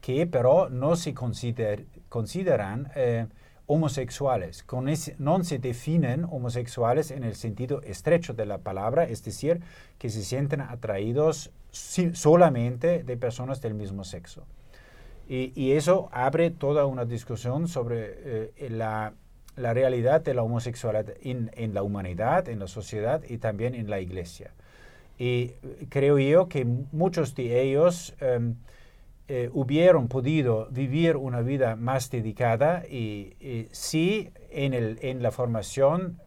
[0.00, 3.26] que pero no se consideran eh,
[3.66, 4.64] homosexuales,
[5.18, 9.60] no se definen homosexuales en el sentido estrecho de la palabra, es decir,
[9.98, 14.46] que se sienten atraídos solamente de personas del mismo sexo.
[15.28, 19.14] Y, eso abre toda una discusión sobre eh, la
[19.60, 24.00] la realidad de la homosexualidad en, la humanidad, en la sociedad y también en la
[24.00, 24.52] iglesia.
[25.18, 25.48] Y
[25.90, 28.56] creo yo que muchos de ellos em,
[29.28, 36.18] eh, hubieran podido vivir una vida más dedicada y, si en, el, en, la formación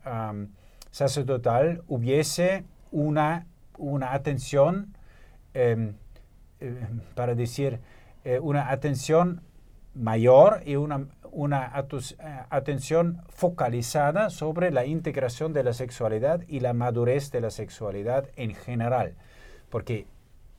[0.91, 4.95] sacerdotal hubiese una, una atención,
[5.53, 5.95] eh,
[7.15, 7.79] para decir,
[8.23, 9.41] eh, una atención
[9.93, 12.15] mayor y una una eh,
[12.49, 18.53] atención focalizada sobre la integración de la sexualidad y la madurez de la sexualidad en
[18.53, 19.15] general.
[19.69, 20.05] Porque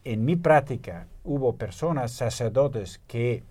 [0.02, 3.44] en mi práctica hubo personas, sacerdotes, que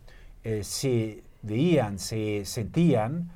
[0.44, 3.32] eh, se veían, se sentían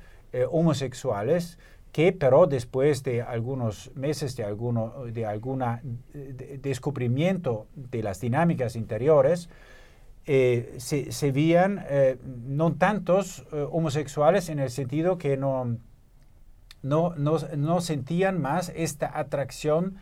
[0.52, 1.58] homosexuales,
[1.98, 5.82] que pero después de algunos meses de, alguno, de alguna
[6.14, 9.50] descubrimiento de las dinámicas interiores,
[10.28, 15.80] eh, se, veían eh, no tantos eh, homosexuales en el sentido que no,
[16.84, 19.96] no, no, sentían más esta atracción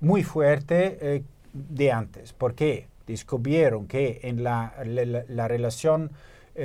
[0.00, 2.32] muy fuerte de antes.
[2.32, 2.88] ¿Por qué?
[3.06, 6.12] Descubrieron que en la, la, relación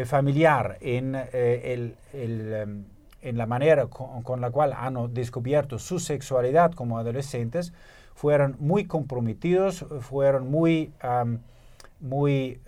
[0.05, 2.85] familiar, en, el, em,
[3.21, 7.73] en, la manera con, la cual han descubierto su sexualidad como adolescentes,
[8.13, 10.91] fueron muy comprometidos, fueron muy,
[11.99, 12.59] muy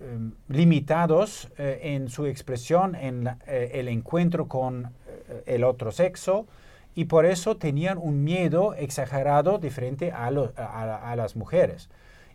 [0.00, 6.46] Em, limitados eh, en su expresión en eh, el encuentro con eh, el otro sexo
[6.94, 11.90] y por eso tenían un miedo exagerado diferente a, a, las mujeres.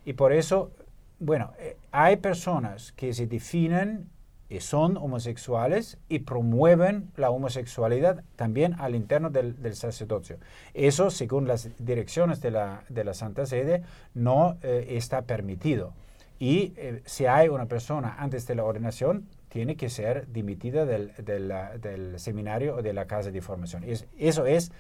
[0.06, 0.70] Y por eso,
[1.18, 1.54] bueno,
[1.92, 4.10] hay personas que se definen
[4.50, 10.38] y son homosexuales y promueven la homosexualidad también al interno del, del sacerdocio.
[10.74, 15.94] Eso, según las direcciones de la, de la Santa Sede, no está permitido.
[16.40, 21.14] Y eh, si hay una persona antes de la ordenación, tiene que ser dimitida del,
[21.24, 23.86] del, seminario o de la casa de formación.
[24.18, 24.72] eso es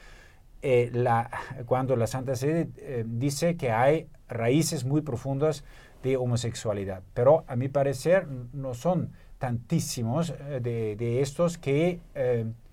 [0.61, 1.29] eh, la,
[1.65, 5.63] cuando la Santa Sede eh, dice que hay raíces muy profundas
[6.03, 7.03] de homosexualidad.
[7.13, 11.99] Pero a mi parecer no son tantísimos de, de, estos que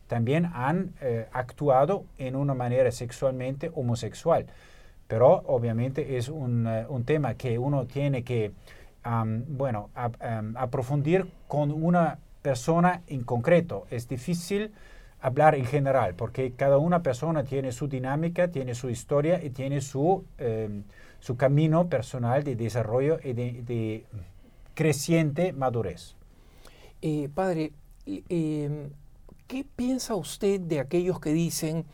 [0.06, 0.92] también han
[1.32, 4.46] actuado en una manera sexualmente homosexual.
[5.12, 8.52] Pero obviamente es un, eh, un tema que uno tiene que,
[9.46, 9.90] bueno,
[10.54, 13.86] aprofundir con una persona en concreto.
[13.90, 14.72] Es difícil
[15.20, 19.82] hablar en general, porque cada una persona tiene su dinámica, tiene su historia y tiene
[19.82, 20.84] su, em,
[21.20, 24.06] su camino personal de desarrollo y de,
[24.72, 26.16] creciente madurez.
[27.02, 27.72] Eh, padre,
[28.06, 28.90] em,
[29.46, 31.84] ¿qué piensa usted de aquellos que dicen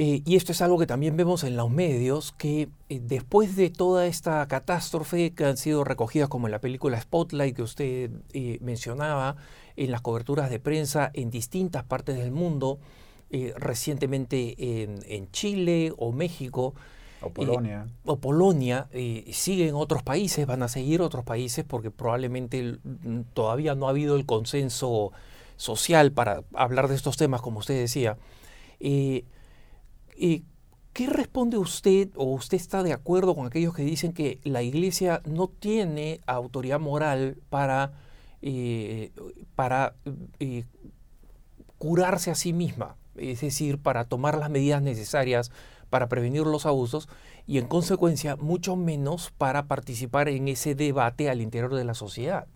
[0.00, 3.68] eh, y esto es algo que también vemos en los medios, que eh, después de
[3.68, 8.58] toda esta catástrofe que han sido recogidas como en la película Spotlight que usted eh,
[8.60, 9.34] mencionaba,
[9.74, 12.78] en las coberturas de prensa en distintas partes del mundo,
[13.56, 16.74] recientemente en, Chile o México,
[17.20, 17.86] O Polonia.
[18.04, 18.88] o Polonia,
[19.32, 22.78] siguen otros países, van a seguir otros países porque probablemente
[23.34, 25.12] todavía no ha habido el consenso
[25.56, 28.16] social para hablar de estos temas, como usted decía.
[30.98, 35.22] ¿Qué responde usted o usted está de acuerdo con aquellos que dicen que la Iglesia
[35.24, 37.92] no tiene autoridad moral para,
[39.54, 39.94] para
[41.78, 42.96] curarse a sí misma?
[43.14, 45.52] Es decir, para tomar las medidas necesarias
[45.90, 47.08] para prevenir los abusos
[47.46, 52.46] y en consecuencia mucho menos para participar en ese debate al interior de la sociedad.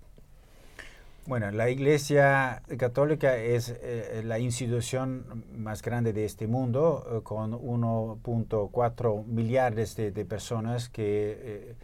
[1.24, 7.52] Bueno, la Iglesia Católica es eh, la institución más grande de este mundo, eh, con
[7.52, 11.74] 1.4 millones de, personas que, eh,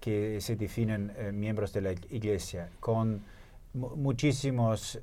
[0.00, 3.24] que se definen miembros de la Iglesia, con
[3.74, 4.98] muchísimas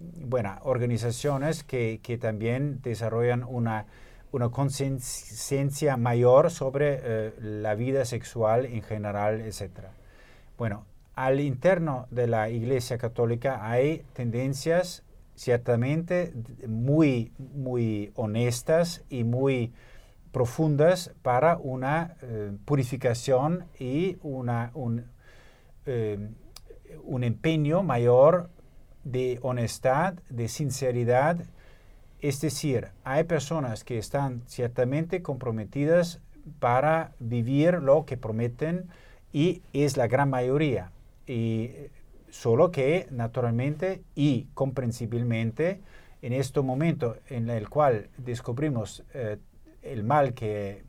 [0.00, 3.84] bueno, organizaciones que, que, también desarrollan una,
[4.32, 9.88] una conciencia mayor sobre la vida sexual en general, etc.
[10.58, 15.02] Bueno, al interno de la Iglesia Católica hay tendencias
[15.34, 16.32] ciertamente
[16.66, 19.72] muy, muy honestas y muy
[20.32, 25.06] profundas para una eh, purificación y una, un,
[25.86, 26.28] eh,
[27.04, 28.50] un empeño mayor
[29.04, 31.46] de honestad, de sinceridad.
[32.26, 36.20] Es decir, hay personas que están ciertamente comprometidas
[36.58, 38.88] para vivir lo que prometen
[39.32, 40.90] y es la gran mayoría.
[41.28, 41.70] Y
[42.28, 45.80] solo que naturalmente y comprensiblemente
[46.20, 49.36] en este momento en el cual descubrimos eh,
[49.82, 50.82] el mal que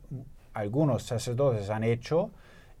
[0.54, 2.32] algunos sacerdotes han hecho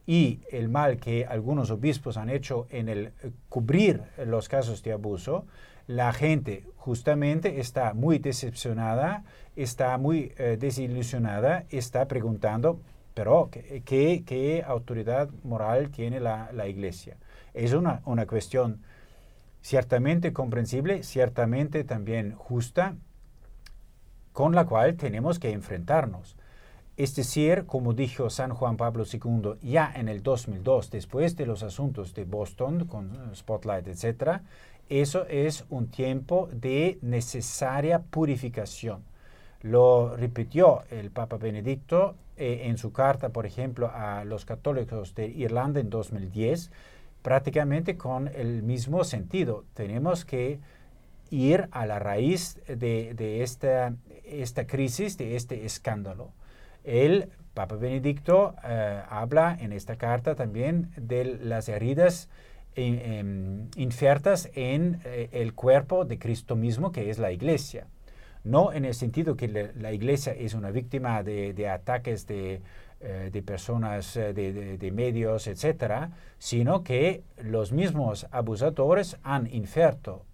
[0.04, 3.12] y el mal que algunos obispos han hecho en el
[3.48, 5.46] cubrir los casos de abuso,
[5.88, 9.24] la gente justamente está muy decepcionada,
[9.56, 12.80] está muy eh, desilusionada, está preguntando,
[13.14, 17.16] pero ¿qué, autoridad moral tiene la, iglesia?
[17.54, 18.82] Es una, una cuestión
[19.62, 22.94] ciertamente comprensible, ciertamente también justa,
[24.32, 26.36] con la cual tenemos que enfrentarnos.
[26.98, 31.62] Es decir, como dijo San Juan Pablo II ya en el 2002, después de los
[31.62, 34.42] asuntos de Boston con Spotlight, etc.,
[34.88, 39.02] eso es un tiempo de necesaria purificación.
[39.62, 45.26] Lo repitió el Papa Benedicto eh, en su carta, por ejemplo, a los católicos de
[45.26, 46.70] Irlanda en 2010,
[47.22, 49.64] prácticamente con el mismo sentido.
[49.74, 50.60] Tenemos que
[51.30, 56.30] ir a la raíz de, esta, esta, crisis, de este escándalo.
[56.84, 62.28] El Papa Benedicto eh, habla en esta carta también de las heridas
[62.76, 67.86] in, en eh, el cuerpo de Cristo mismo, que es la iglesia.
[68.44, 72.62] No en el sentido que la, iglesia es una víctima de ataques de
[73.00, 80.24] eh, de personas, eh, de, medios, etcétera, sino que los mismos abusadores han inferto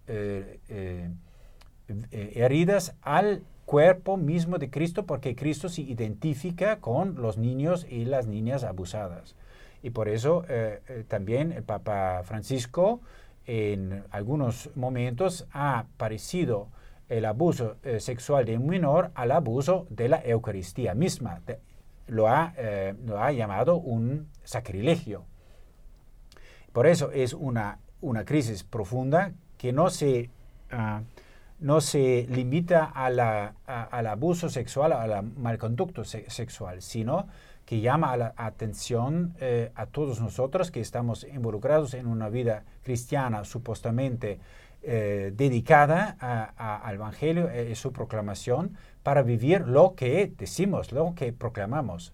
[2.11, 8.29] heridas al cuerpo mismo de Cristo porque Cristo se identifica con los niños y las
[8.29, 9.37] niñas abusadas.
[9.85, 10.45] Y por eso
[11.09, 13.03] también el Papa Francisco
[13.47, 16.69] en algunos momentos ha parecido
[17.11, 21.43] el abuso sexual de un menor al abuso de la Eucaristía misma,
[22.07, 25.25] lo ha, eh, lo ha llamado un sacrilegio.
[26.73, 30.31] Por eso es una, una crisis profunda que no se,
[30.71, 31.03] ah,
[31.61, 37.29] no se limita al abuso sexual, al malconducto sexual, sino
[37.65, 43.45] que llama la atención eh, a todos nosotros que estamos involucrados en una vida cristiana
[43.45, 44.39] supuestamente
[44.83, 46.17] eh, dedicada
[46.57, 52.13] al Evangelio y su proclamación, para vivir lo que decimos, lo que proclamamos,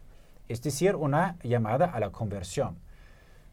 [0.48, 2.78] es decir, una llamada a la conversión.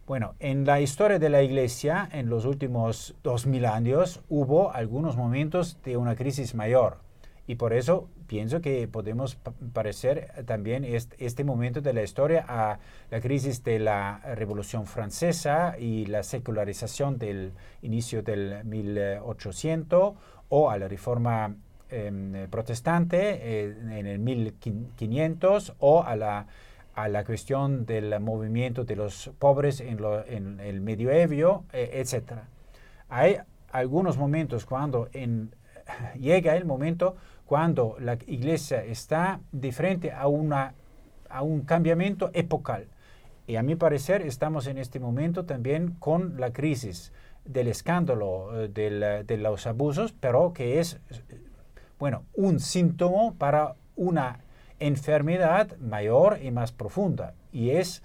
[0.06, 5.18] Bueno, en la historia de la Iglesia, en los últimos dos mil años, hubo algunos
[5.18, 7.00] momentos de una crisis mayor.
[7.46, 9.38] Y por eso pienso que podemos
[9.74, 16.06] parecer también este, momento de la historia a la crisis de la Revolución Francesa y
[16.06, 20.14] la secularización del inicio del 1800
[20.50, 21.56] o a la Reforma
[21.90, 26.48] Em, protestante eh, en el 1500 o a la,
[26.94, 32.42] a la cuestión del movimiento de los pobres en, en el medioevo, eh, etc.
[33.08, 33.38] Hay
[33.72, 35.56] algunos momentos cuando en,
[36.20, 37.16] llega el momento
[37.48, 40.76] cuando la iglesia está de frente a, una,
[41.30, 42.88] a un cambiamiento epocal.
[43.48, 47.14] Y a mi parecer estamos en este momento también con la crisis
[47.46, 51.00] del escándalo eh, de los abusos, pero que es
[52.00, 54.42] bueno, un síntoma para una
[54.80, 57.34] enfermedad mayor y más profunda.
[57.52, 58.04] Y es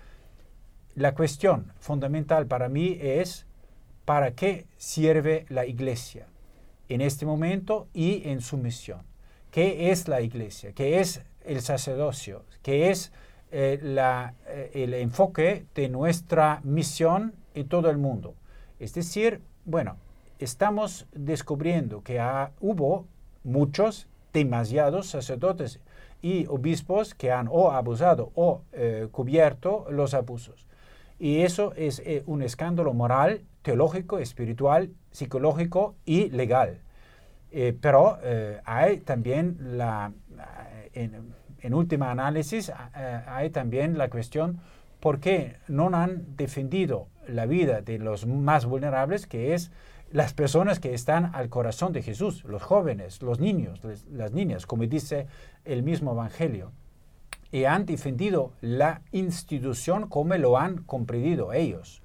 [0.95, 3.47] la cuestión fundamental para mí es
[4.05, 6.27] para qué sirve la iglesia
[6.89, 9.12] en este momento y en su misión.
[9.53, 10.73] ¿Qué es la iglesia?
[10.73, 12.47] ¿Qué es el sacerdocio?
[12.63, 13.13] ¿Qué es
[13.51, 18.35] eh, eh, el enfoque de nuestra misión en todo el mundo?
[18.81, 19.99] Es decir, bueno,
[20.39, 22.19] estamos descubriendo que
[22.61, 23.05] hubo
[23.45, 25.81] muchos, demasiados sacerdotes
[26.23, 30.67] y obispos que han o abusado o eh, cubierto los abusos.
[31.19, 36.81] Y eso es un escándalo moral, teológico, espiritual, psicológico y legal.
[37.53, 38.19] Eh, pero
[38.65, 40.13] hay también la,
[40.95, 42.73] en, en última análisis,
[43.27, 44.61] hay también la cuestión
[45.01, 49.71] por qué no han defendido la vida de los más vulnerables, que es
[50.13, 53.81] las personas que están al corazón de Jesús, los jóvenes, los niños,
[54.11, 55.27] las niñas, como dice
[55.65, 56.71] el mismo Evangelio.
[57.51, 62.03] Y han defendido la institución como lo han comprendido ellos.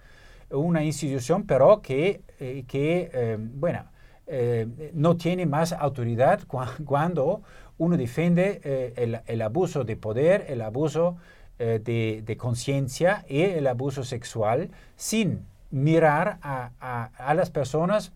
[0.49, 3.85] Una institución, pero que, eh, que eh, bueno,
[4.27, 6.41] eh, no tiene más autoridad
[6.85, 7.41] cuando
[7.77, 8.93] uno defiende
[9.27, 11.17] el, abuso de poder, el abuso
[11.59, 18.11] de, de conciencia y el abuso sexual sin mirar a, las personas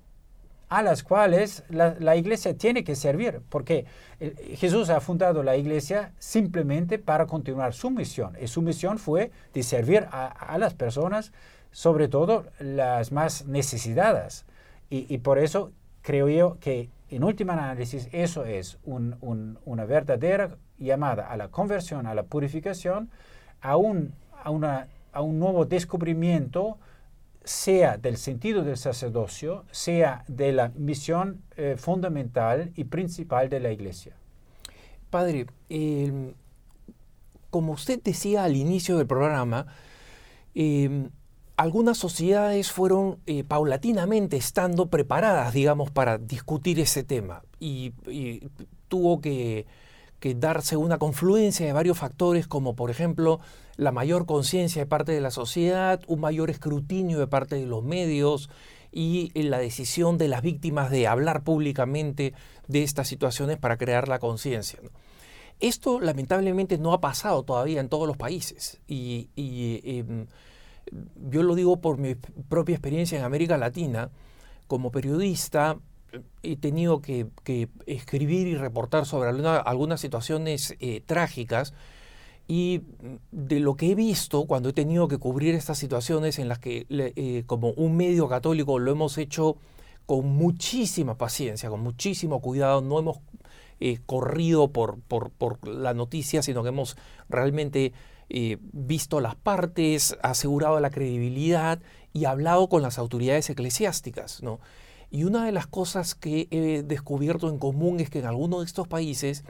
[0.69, 3.85] a las cuales la, iglesia tiene que servir, porque
[4.21, 9.31] eh, Jesús ha fundado la iglesia simplemente para continuar su misión, y su misión fue
[9.53, 11.33] de servir a, las personas,
[11.71, 14.45] sobre todo las más necesitadas.
[14.89, 15.71] Y, por eso
[16.01, 22.15] creo yo que en última análisis eso es una verdadera llamada a la conversión, a
[22.15, 23.09] la purificación,
[23.61, 26.77] a un, a a un nuevo descubrimiento,
[27.43, 33.71] sea del sentido del sacerdocio, sea de la misión eh, fundamental y principal de la
[33.71, 34.15] Iglesia.
[35.09, 36.33] Padre, em,
[37.49, 39.65] como usted decía al inicio del programa,
[40.55, 41.09] em,
[41.61, 47.93] algunas sociedades fueron eh, paulatinamente estando preparadas, digamos, para discutir ese tema y,
[48.87, 49.67] tuvo que,
[50.19, 53.39] darse una confluencia de varios factores, como por ejemplo
[53.77, 57.83] la mayor conciencia de parte de la sociedad, un mayor escrutinio de parte de los
[57.83, 58.49] medios
[58.91, 62.33] y la decisión de las víctimas de hablar públicamente
[62.67, 64.79] de estas situaciones para crear la conciencia.
[65.59, 70.25] Esto lamentablemente no ha pasado todavía en todos los países y, em,
[71.29, 74.09] yo lo digo por mi propia experiencia en América Latina.
[74.67, 75.77] Como periodista
[76.43, 77.27] he tenido que,
[77.85, 81.73] escribir y reportar sobre algunas situaciones eh, trágicas
[82.47, 82.81] y
[83.31, 86.85] de lo que he visto cuando he tenido que cubrir estas situaciones en las que
[86.89, 89.57] eh, como un medio católico lo hemos hecho
[90.05, 93.19] con muchísima paciencia, con muchísimo cuidado, no hemos
[93.79, 96.97] eh, corrido por, por, la noticia, sino que hemos
[97.29, 97.93] realmente
[98.33, 101.81] eh, visto las partes, asegurado la credibilidad
[102.13, 104.41] y hablado con las autoridades eclesiásticas.
[104.41, 104.61] ¿no?
[105.09, 108.67] Y una de las cosas que he descubierto en común es que en algunos de
[108.67, 109.43] estos países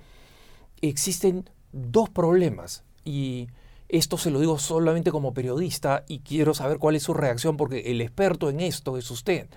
[0.82, 3.50] existen dos problemas y
[3.88, 7.92] esto se lo digo solamente como periodista y quiero saber cuál es su reacción porque
[7.92, 9.48] el experto en esto es usted.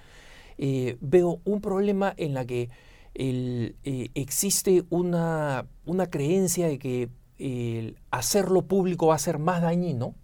[0.58, 2.68] Eh, veo un problema en la que
[3.14, 3.74] eh,
[4.14, 7.08] existe una, una, creencia de que
[7.39, 10.14] el hacerlo público va a ser más dañino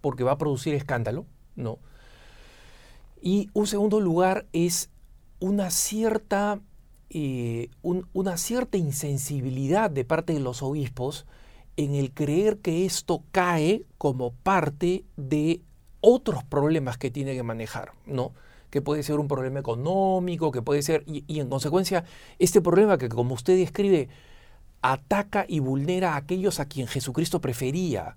[0.00, 1.78] porque va a producir escándalo, ¿no?
[3.20, 4.90] Y un segundo lugar es
[5.40, 6.60] una cierta,
[7.10, 11.26] eh, una cierta insensibilidad de parte de los obispos
[11.76, 15.62] en el creer que esto cae como parte de
[16.00, 18.32] otros problemas que tiene que manejar, ¿no?
[18.70, 22.04] Que puede ser un problema económico, que puede ser, y, en consecuencia,
[22.38, 24.08] este problema que como usted describe,
[24.82, 28.16] ataca y vulnera a aquellos a quien Jesucristo prefería,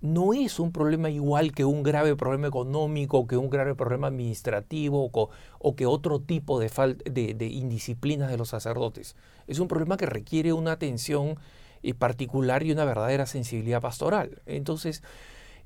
[0.00, 5.10] no es un problema igual que un grave problema económico, que un grave problema administrativo
[5.12, 6.70] o, que otro tipo de,
[7.04, 9.14] de, de indisciplinas de los sacerdotes.
[9.46, 11.38] Es un problema que requiere una atención
[11.82, 14.42] y particular y una verdadera sensibilidad pastoral.
[14.46, 15.02] Entonces,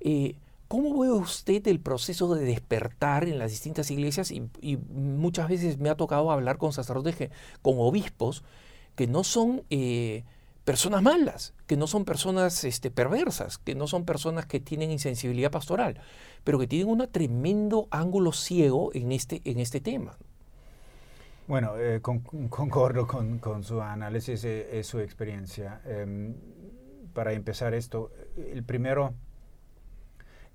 [0.00, 0.36] eh,
[0.68, 4.30] ¿cómo ve usted el proceso de despertar en las distintas iglesias?
[4.30, 7.30] Y, muchas veces me ha tocado hablar con sacerdotes,
[7.62, 8.42] con obispos,
[8.94, 10.24] que no son eh,
[10.66, 15.52] personas malas, que no son personas este, perversas, que no son personas que tienen insensibilidad
[15.52, 16.00] pastoral,
[16.42, 20.18] pero que tienen un tremendo ángulo ciego en este, en este tema.
[21.46, 25.80] Bueno, eh, concordo con, su análisis y, su experiencia.
[25.84, 26.34] Em,
[27.14, 29.14] para empezar esto, el primero,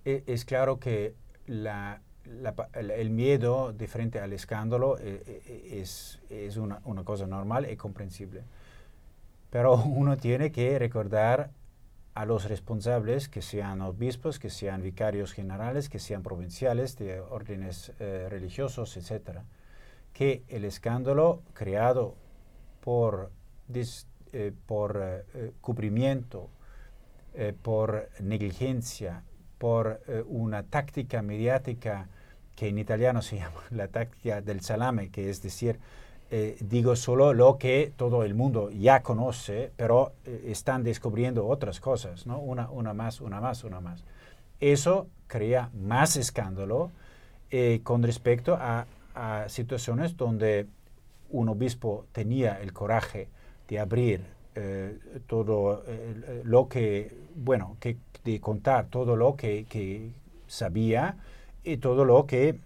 [0.04, 1.16] e, es claro que
[1.48, 8.44] el miedo de frente al escándalo eh, eh, es, una, cosa normal y comprensible.
[9.52, 11.52] Pero uno tiene que recordar
[12.14, 17.94] a los responsables, que sean obispos, que sean vicarios generales, que sean provinciales de órdenes
[18.00, 19.40] eh, religiosos, etc.,
[20.12, 22.16] que el escándalo creado
[22.82, 23.32] por,
[23.74, 26.50] eh, por eh, cubrimiento,
[27.62, 29.24] por negligencia,
[29.58, 32.10] por una táctica mediática
[32.58, 35.80] que en italiano se llama la táctica del salame, que es decir,
[36.34, 41.82] eh, digo solo lo que todo el mundo ya conoce, pero eh, están descubriendo otras
[41.82, 42.40] cosas, ¿no?
[42.40, 44.06] Una, una más, una más, una más.
[44.62, 46.90] Eso crea más escándalo
[47.50, 48.86] eh, con respecto a,
[49.48, 50.68] situaciones donde
[51.32, 53.28] un obispo tenía el coraje
[53.68, 54.22] de abrir
[55.28, 55.84] todo
[56.46, 60.12] lo que, bueno, que, de contar todo lo que, que
[60.48, 61.18] sabía
[61.66, 62.58] y todo lo que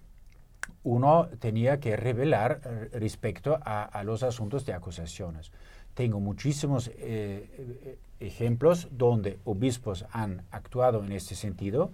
[0.85, 5.51] uno tenía que revelar eh, respecto a, los asuntos de acusaciones.
[5.95, 11.91] Tengo muchísimos eh, eh, ejemplos donde obispos han actuado en este sentido,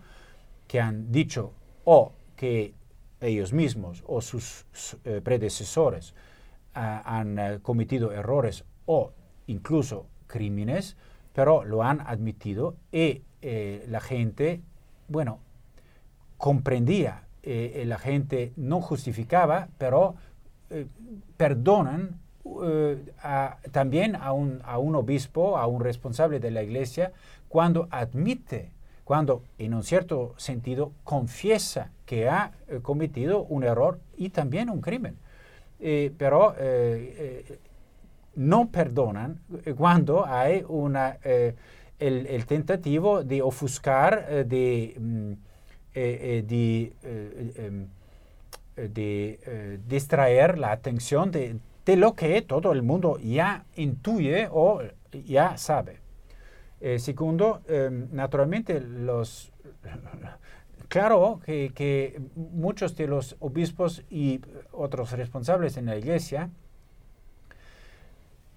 [0.68, 1.54] que han dicho
[1.86, 2.74] o que
[3.22, 4.66] ellos mismos o sus
[5.24, 6.14] predecesores
[6.74, 9.12] han cometido errores o
[9.48, 10.96] incluso crímenes,
[11.34, 14.62] pero lo han admitido y la gente,
[15.08, 15.40] bueno,
[16.38, 20.16] comprendía eh, eh, la gente no justificaba, pero
[20.70, 20.86] eh,
[21.38, 22.20] perdonan
[23.72, 27.14] también a un, a un obispo, a un responsable de la iglesia,
[27.48, 28.72] cuando admite,
[29.04, 35.18] cuando en un cierto sentido confiesa que ha cometido un error y también un crimen.
[36.18, 36.56] pero
[38.36, 39.40] no perdonan
[39.78, 41.18] cuando hay una,
[42.00, 44.96] el, tentativo de ofuscar, de...
[45.00, 45.51] Mm,
[45.94, 47.88] de, eh, em,
[49.88, 54.82] distraer la atención de, de, lo que todo el mundo ya intuye o
[55.26, 56.00] ya sabe.
[56.98, 59.52] segundo, em, naturalmente los...
[60.88, 64.42] Claro que, que, muchos de los obispos y
[64.74, 66.50] otros responsables en la iglesia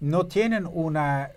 [0.01, 1.31] no tienen una,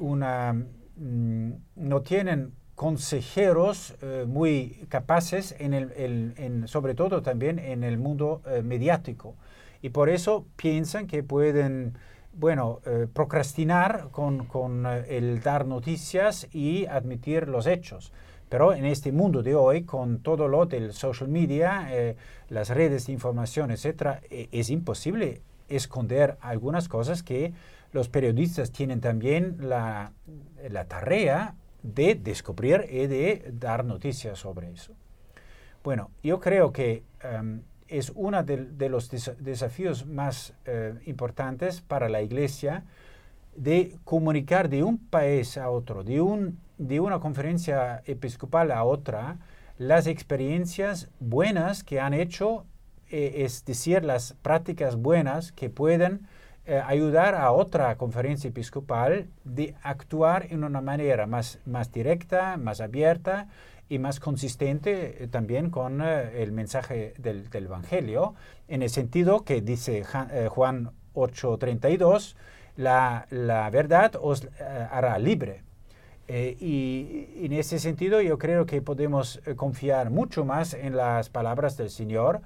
[0.00, 0.52] una
[0.96, 8.40] mm, no tienen consejeros eh, muy capaces, en el, sobre todo también en el mundo
[8.46, 9.34] eh, mediático.
[9.82, 11.98] Y por eso piensan que pueden,
[12.32, 18.14] bueno, eh, procrastinar con, con el dar noticias y admitir los hechos.
[18.48, 21.86] Pero en este mundo de hoy, con todo lo del social media,
[22.48, 27.52] las redes de información, etc., es imposible esconder algunas cosas que
[27.92, 30.12] los periodistas tienen también la,
[30.70, 34.92] la tarea de descubrir y de dar noticias sobre eso.
[35.82, 42.22] Bueno, yo creo que em, es uno de, los desafíos más eh, importantes para la
[42.22, 42.84] Iglesia
[43.56, 49.38] de comunicar de un país a otro, de, un, de una conferencia episcopal a otra,
[49.78, 52.64] las experiencias buenas que han hecho,
[53.10, 56.28] eh, es decir, las prácticas buenas que pueden
[56.66, 62.82] eh, ayudar a otra conferencia episcopal de actuar en una manera más, más directa, más
[62.82, 63.48] abierta
[63.88, 68.34] y más consistente eh, también con eh, el mensaje del, Evangelio,
[68.68, 70.04] en el sentido que dice
[70.50, 72.36] Juan 8:32,
[72.76, 74.46] la, la, verdad os
[74.90, 75.62] hará libre.
[76.28, 81.90] y en ese sentido yo creo que podemos confiar mucho más en las palabras del
[81.90, 82.42] Señor,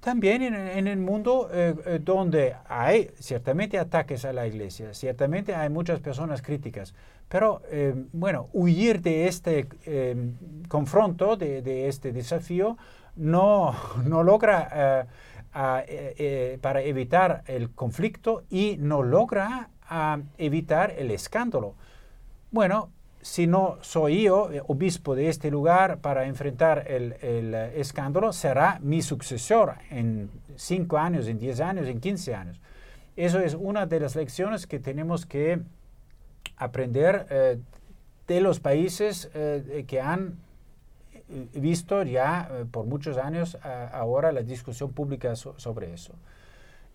[0.00, 5.68] también en, el mundo eh, eh, donde hay ciertamente ataques a la iglesia, ciertamente hay
[5.68, 6.94] muchas personas críticas,
[7.28, 9.68] pero eh, bueno, huir de este
[10.68, 12.78] confronto, de, este desafío,
[13.16, 13.74] no,
[14.04, 15.06] no logra
[15.52, 19.68] para evitar el conflicto y no logra
[20.38, 21.74] evitar el escándalo.
[22.50, 22.90] Bueno,
[23.22, 28.78] si no soy yo eh, obispo de este lugar para enfrentar el, eh, escándalo, será
[28.80, 32.60] mi sucesor en cinco años, en diez años, en quince años.
[33.16, 35.60] Eso es una de las lecciones que tenemos que
[36.56, 37.58] aprender eh,
[38.26, 39.28] de los países
[39.88, 40.36] que han
[41.52, 43.58] visto ya por muchos años
[43.92, 46.14] ahora la discusión pública sobre eso.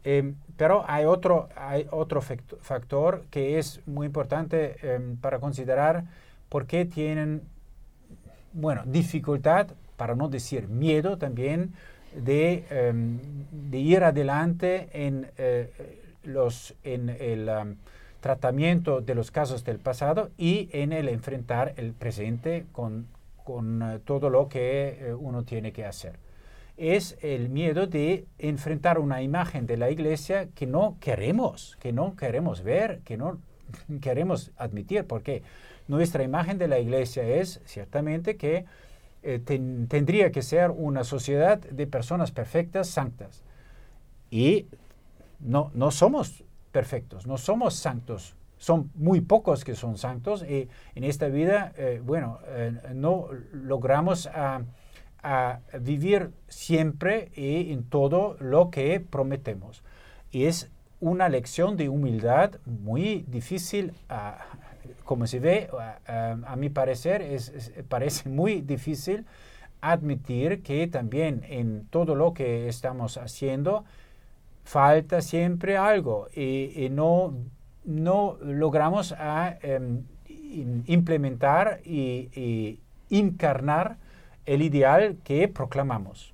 [0.05, 6.05] Em, pero hay otro, hay otro factor que es muy importante em, para considerar
[6.47, 7.41] por qué tienen,
[8.53, 11.73] bueno, dificultad, para no decir miedo también,
[12.15, 13.19] de, em,
[13.51, 15.71] de ir adelante en, eh,
[16.23, 17.49] los, en el
[18.21, 23.07] tratamiento de los casos del pasado y en el enfrentar el presente con,
[23.43, 26.24] con eh, todo lo que eh, uno tiene que hacer
[26.77, 32.15] es el miedo de enfrentar una imagen de la iglesia que no queremos, que no
[32.15, 33.39] queremos ver, que no,
[34.01, 35.43] queremos admitir, porque
[35.87, 38.65] nuestra imagen de la iglesia es ciertamente que
[39.23, 43.43] eh, tendría que ser una sociedad de personas perfectas, santas.
[44.29, 44.67] Y
[45.39, 48.35] no, no somos perfectos, no somos santos.
[48.57, 54.27] Son muy pocos que son santos y en esta vida, eh, bueno, eh, no logramos
[54.27, 54.61] a,
[55.25, 59.83] a, vivir siempre y en todo lo que prometemos.
[60.31, 60.69] Y es
[60.99, 63.93] una lección de humildad muy difícil,
[65.03, 65.69] como se ve,
[66.07, 69.25] a, mi parecer, es, parece muy difícil
[69.81, 73.83] admitir que también en todo lo que estamos haciendo
[74.63, 77.33] falta siempre algo y, no,
[77.83, 79.15] no logramos
[79.61, 80.03] em,
[80.85, 83.97] implementar y encarnar
[84.45, 86.33] el ideal que proclamamos.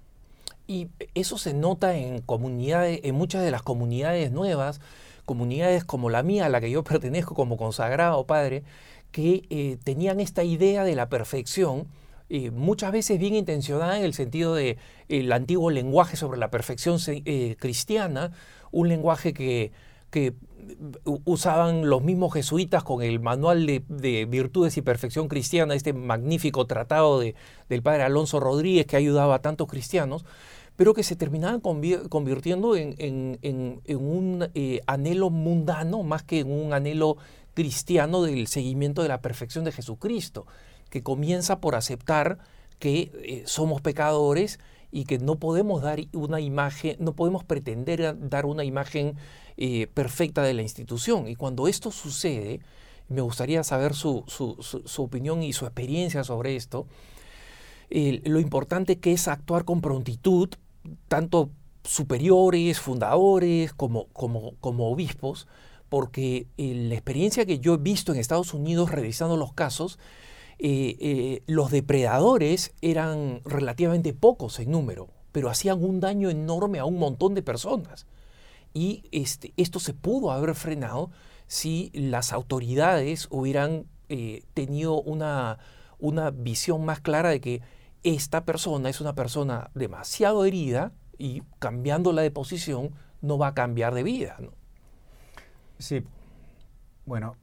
[0.67, 4.79] Y eso se nota en comunidades, en muchas de las comunidades nuevas,
[5.25, 8.63] comunidades como la mía, a la que yo pertenezco como consagrado padre,
[9.11, 11.87] que eh, tenían esta idea de la perfección,
[12.29, 14.77] eh, muchas veces bien intencionada en el sentido de
[15.09, 18.31] el antiguo lenguaje sobre la perfección eh, cristiana,
[18.71, 19.73] un lenguaje que,
[20.11, 20.33] que
[21.25, 27.19] usaban los mismos jesuitas con el manual de, virtudes y perfección cristiana, este magnífico tratado
[27.19, 27.35] de,
[27.69, 30.25] del padre Alonso Rodríguez que ha ayudado a tantos cristianos,
[30.75, 33.37] pero que se terminaban convirtiendo en,
[33.87, 37.17] un eh, anhelo mundano más que en un anhelo
[37.53, 40.45] cristiano del seguimiento de la perfección de Jesucristo,
[40.89, 42.39] que comienza por aceptar
[42.79, 44.59] que eh, somos pecadores
[44.91, 49.15] y que no podemos dar una imagen, no podemos pretender dar una imagen
[49.57, 51.27] eh, perfecta de la institución.
[51.27, 52.59] Y cuando esto sucede,
[53.07, 54.25] me gustaría saber su,
[54.97, 56.87] opinión y su experiencia sobre esto,
[57.89, 60.49] lo importante que es actuar con prontitud
[61.09, 61.49] tanto
[61.83, 65.47] superiores, fundadores, como, como, como obispos,
[65.89, 69.99] porque la experiencia que yo he visto en Estados Unidos revisando los casos,
[70.63, 76.85] eh, eh, los depredadores eran relativamente pocos en número, pero hacían un daño enorme a
[76.85, 78.05] un montón de personas.
[78.71, 81.09] Y este, esto se pudo haber frenado
[81.47, 85.57] si las autoridades hubieran eh, tenido una,
[85.97, 87.61] una visión más clara de que
[88.03, 92.91] esta persona es una persona demasiado herida y cambiándola de posición
[93.21, 94.37] no va a cambiar de vida.
[95.79, 96.03] Sí,
[97.07, 97.35] bueno,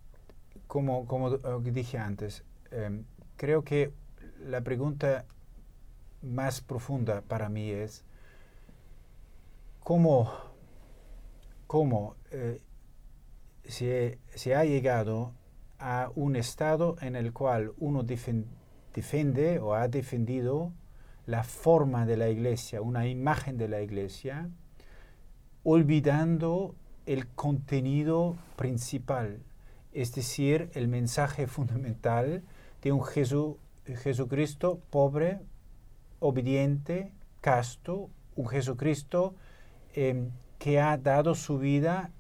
[0.69, 3.05] como, como dije antes, em,
[3.37, 3.93] creo que
[4.41, 5.25] la pregunta
[6.23, 8.05] más profunda para mí es
[9.81, 10.33] cómo,
[11.67, 12.61] cómo eh,
[13.65, 15.33] se, se, ha llegado
[15.79, 18.59] a un estado en el cual uno defiende
[18.99, 20.73] defiende o ha defendido
[21.27, 24.49] la forma de la iglesia, una imagen de la iglesia,
[25.63, 26.75] olvidando
[27.07, 29.39] el contenido principal,
[29.93, 32.43] es decir, el mensaje fundamental
[32.83, 35.41] de un Jesucristo pobre,
[36.21, 39.35] obediente, casto, un Jesucristo
[39.95, 42.11] em, que ha dado su vida,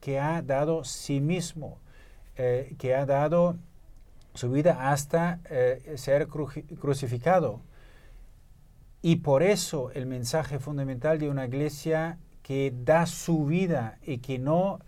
[0.00, 1.78] que ha dado sí mismo,
[2.36, 3.56] eh, que ha dado
[4.34, 7.60] su vida hasta eh, ser crucificado.
[9.02, 14.38] Y por eso el mensaje fundamental de una iglesia que da su vida y que
[14.38, 14.80] no,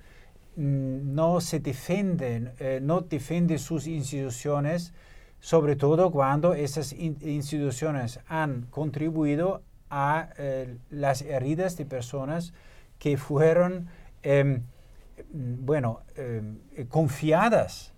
[0.60, 4.92] no se defiende, eh, no defiende sus instituciones,
[5.40, 12.52] sobre todo cuando esas instituciones han contribuido a eh, las heridas de personas
[12.98, 13.88] que fueron,
[14.22, 14.62] em,
[15.32, 16.58] bueno, em,
[16.88, 17.92] confiadas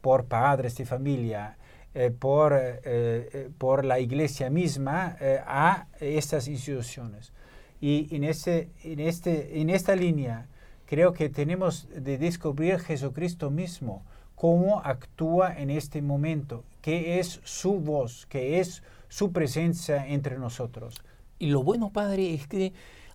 [0.00, 1.56] por padres de familia,
[1.94, 5.16] eh, por, eh, eh, por la iglesia misma
[5.46, 7.32] a estas instituciones.
[7.80, 10.46] Y en, este, en, este, en esta línea
[10.88, 14.02] creo que tenemos de descubrir Jesucristo mismo,
[14.34, 20.94] cómo actúa en este momento, qué es su voz, qué es su presencia entre nosotros.
[21.38, 22.72] Y lo bueno, Padre, es que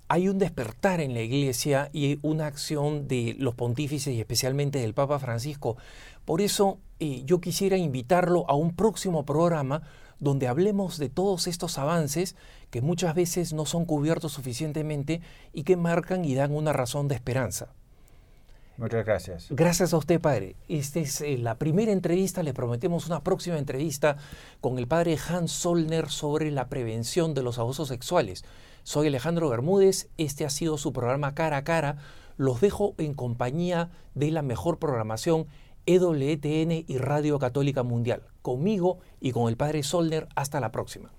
[0.08, 4.94] hay un despertar en la iglesia y una acción de los pontífices y especialmente del
[4.94, 5.76] Papa Francisco.
[6.26, 9.82] Por eso eh, yo quisiera invitarlo a un próximo programa
[10.24, 12.36] donde hablemos de todos estos avances
[12.72, 15.22] que muchas veces no son cubiertos suficientemente
[15.52, 17.74] y que marcan y dan una razón de esperanza.
[18.78, 19.48] Muchas gracias.
[19.52, 20.56] Gracias a usted, padre.
[20.68, 22.42] Esta es eh, la primera entrevista.
[22.42, 24.18] Le prometemos una próxima entrevista
[24.62, 28.44] con el padre Hans Solner sobre la prevención de los abusos sexuales.
[28.84, 31.98] Soy Alejandro Bermúdez, este ha sido su programa Cara a Cara.
[32.36, 35.46] Los dejo en compañía de la mejor programación
[35.86, 38.24] EWTN y Radio Católica Mundial.
[38.42, 41.12] Conmigo y con el Padre Solner, hasta la próxima.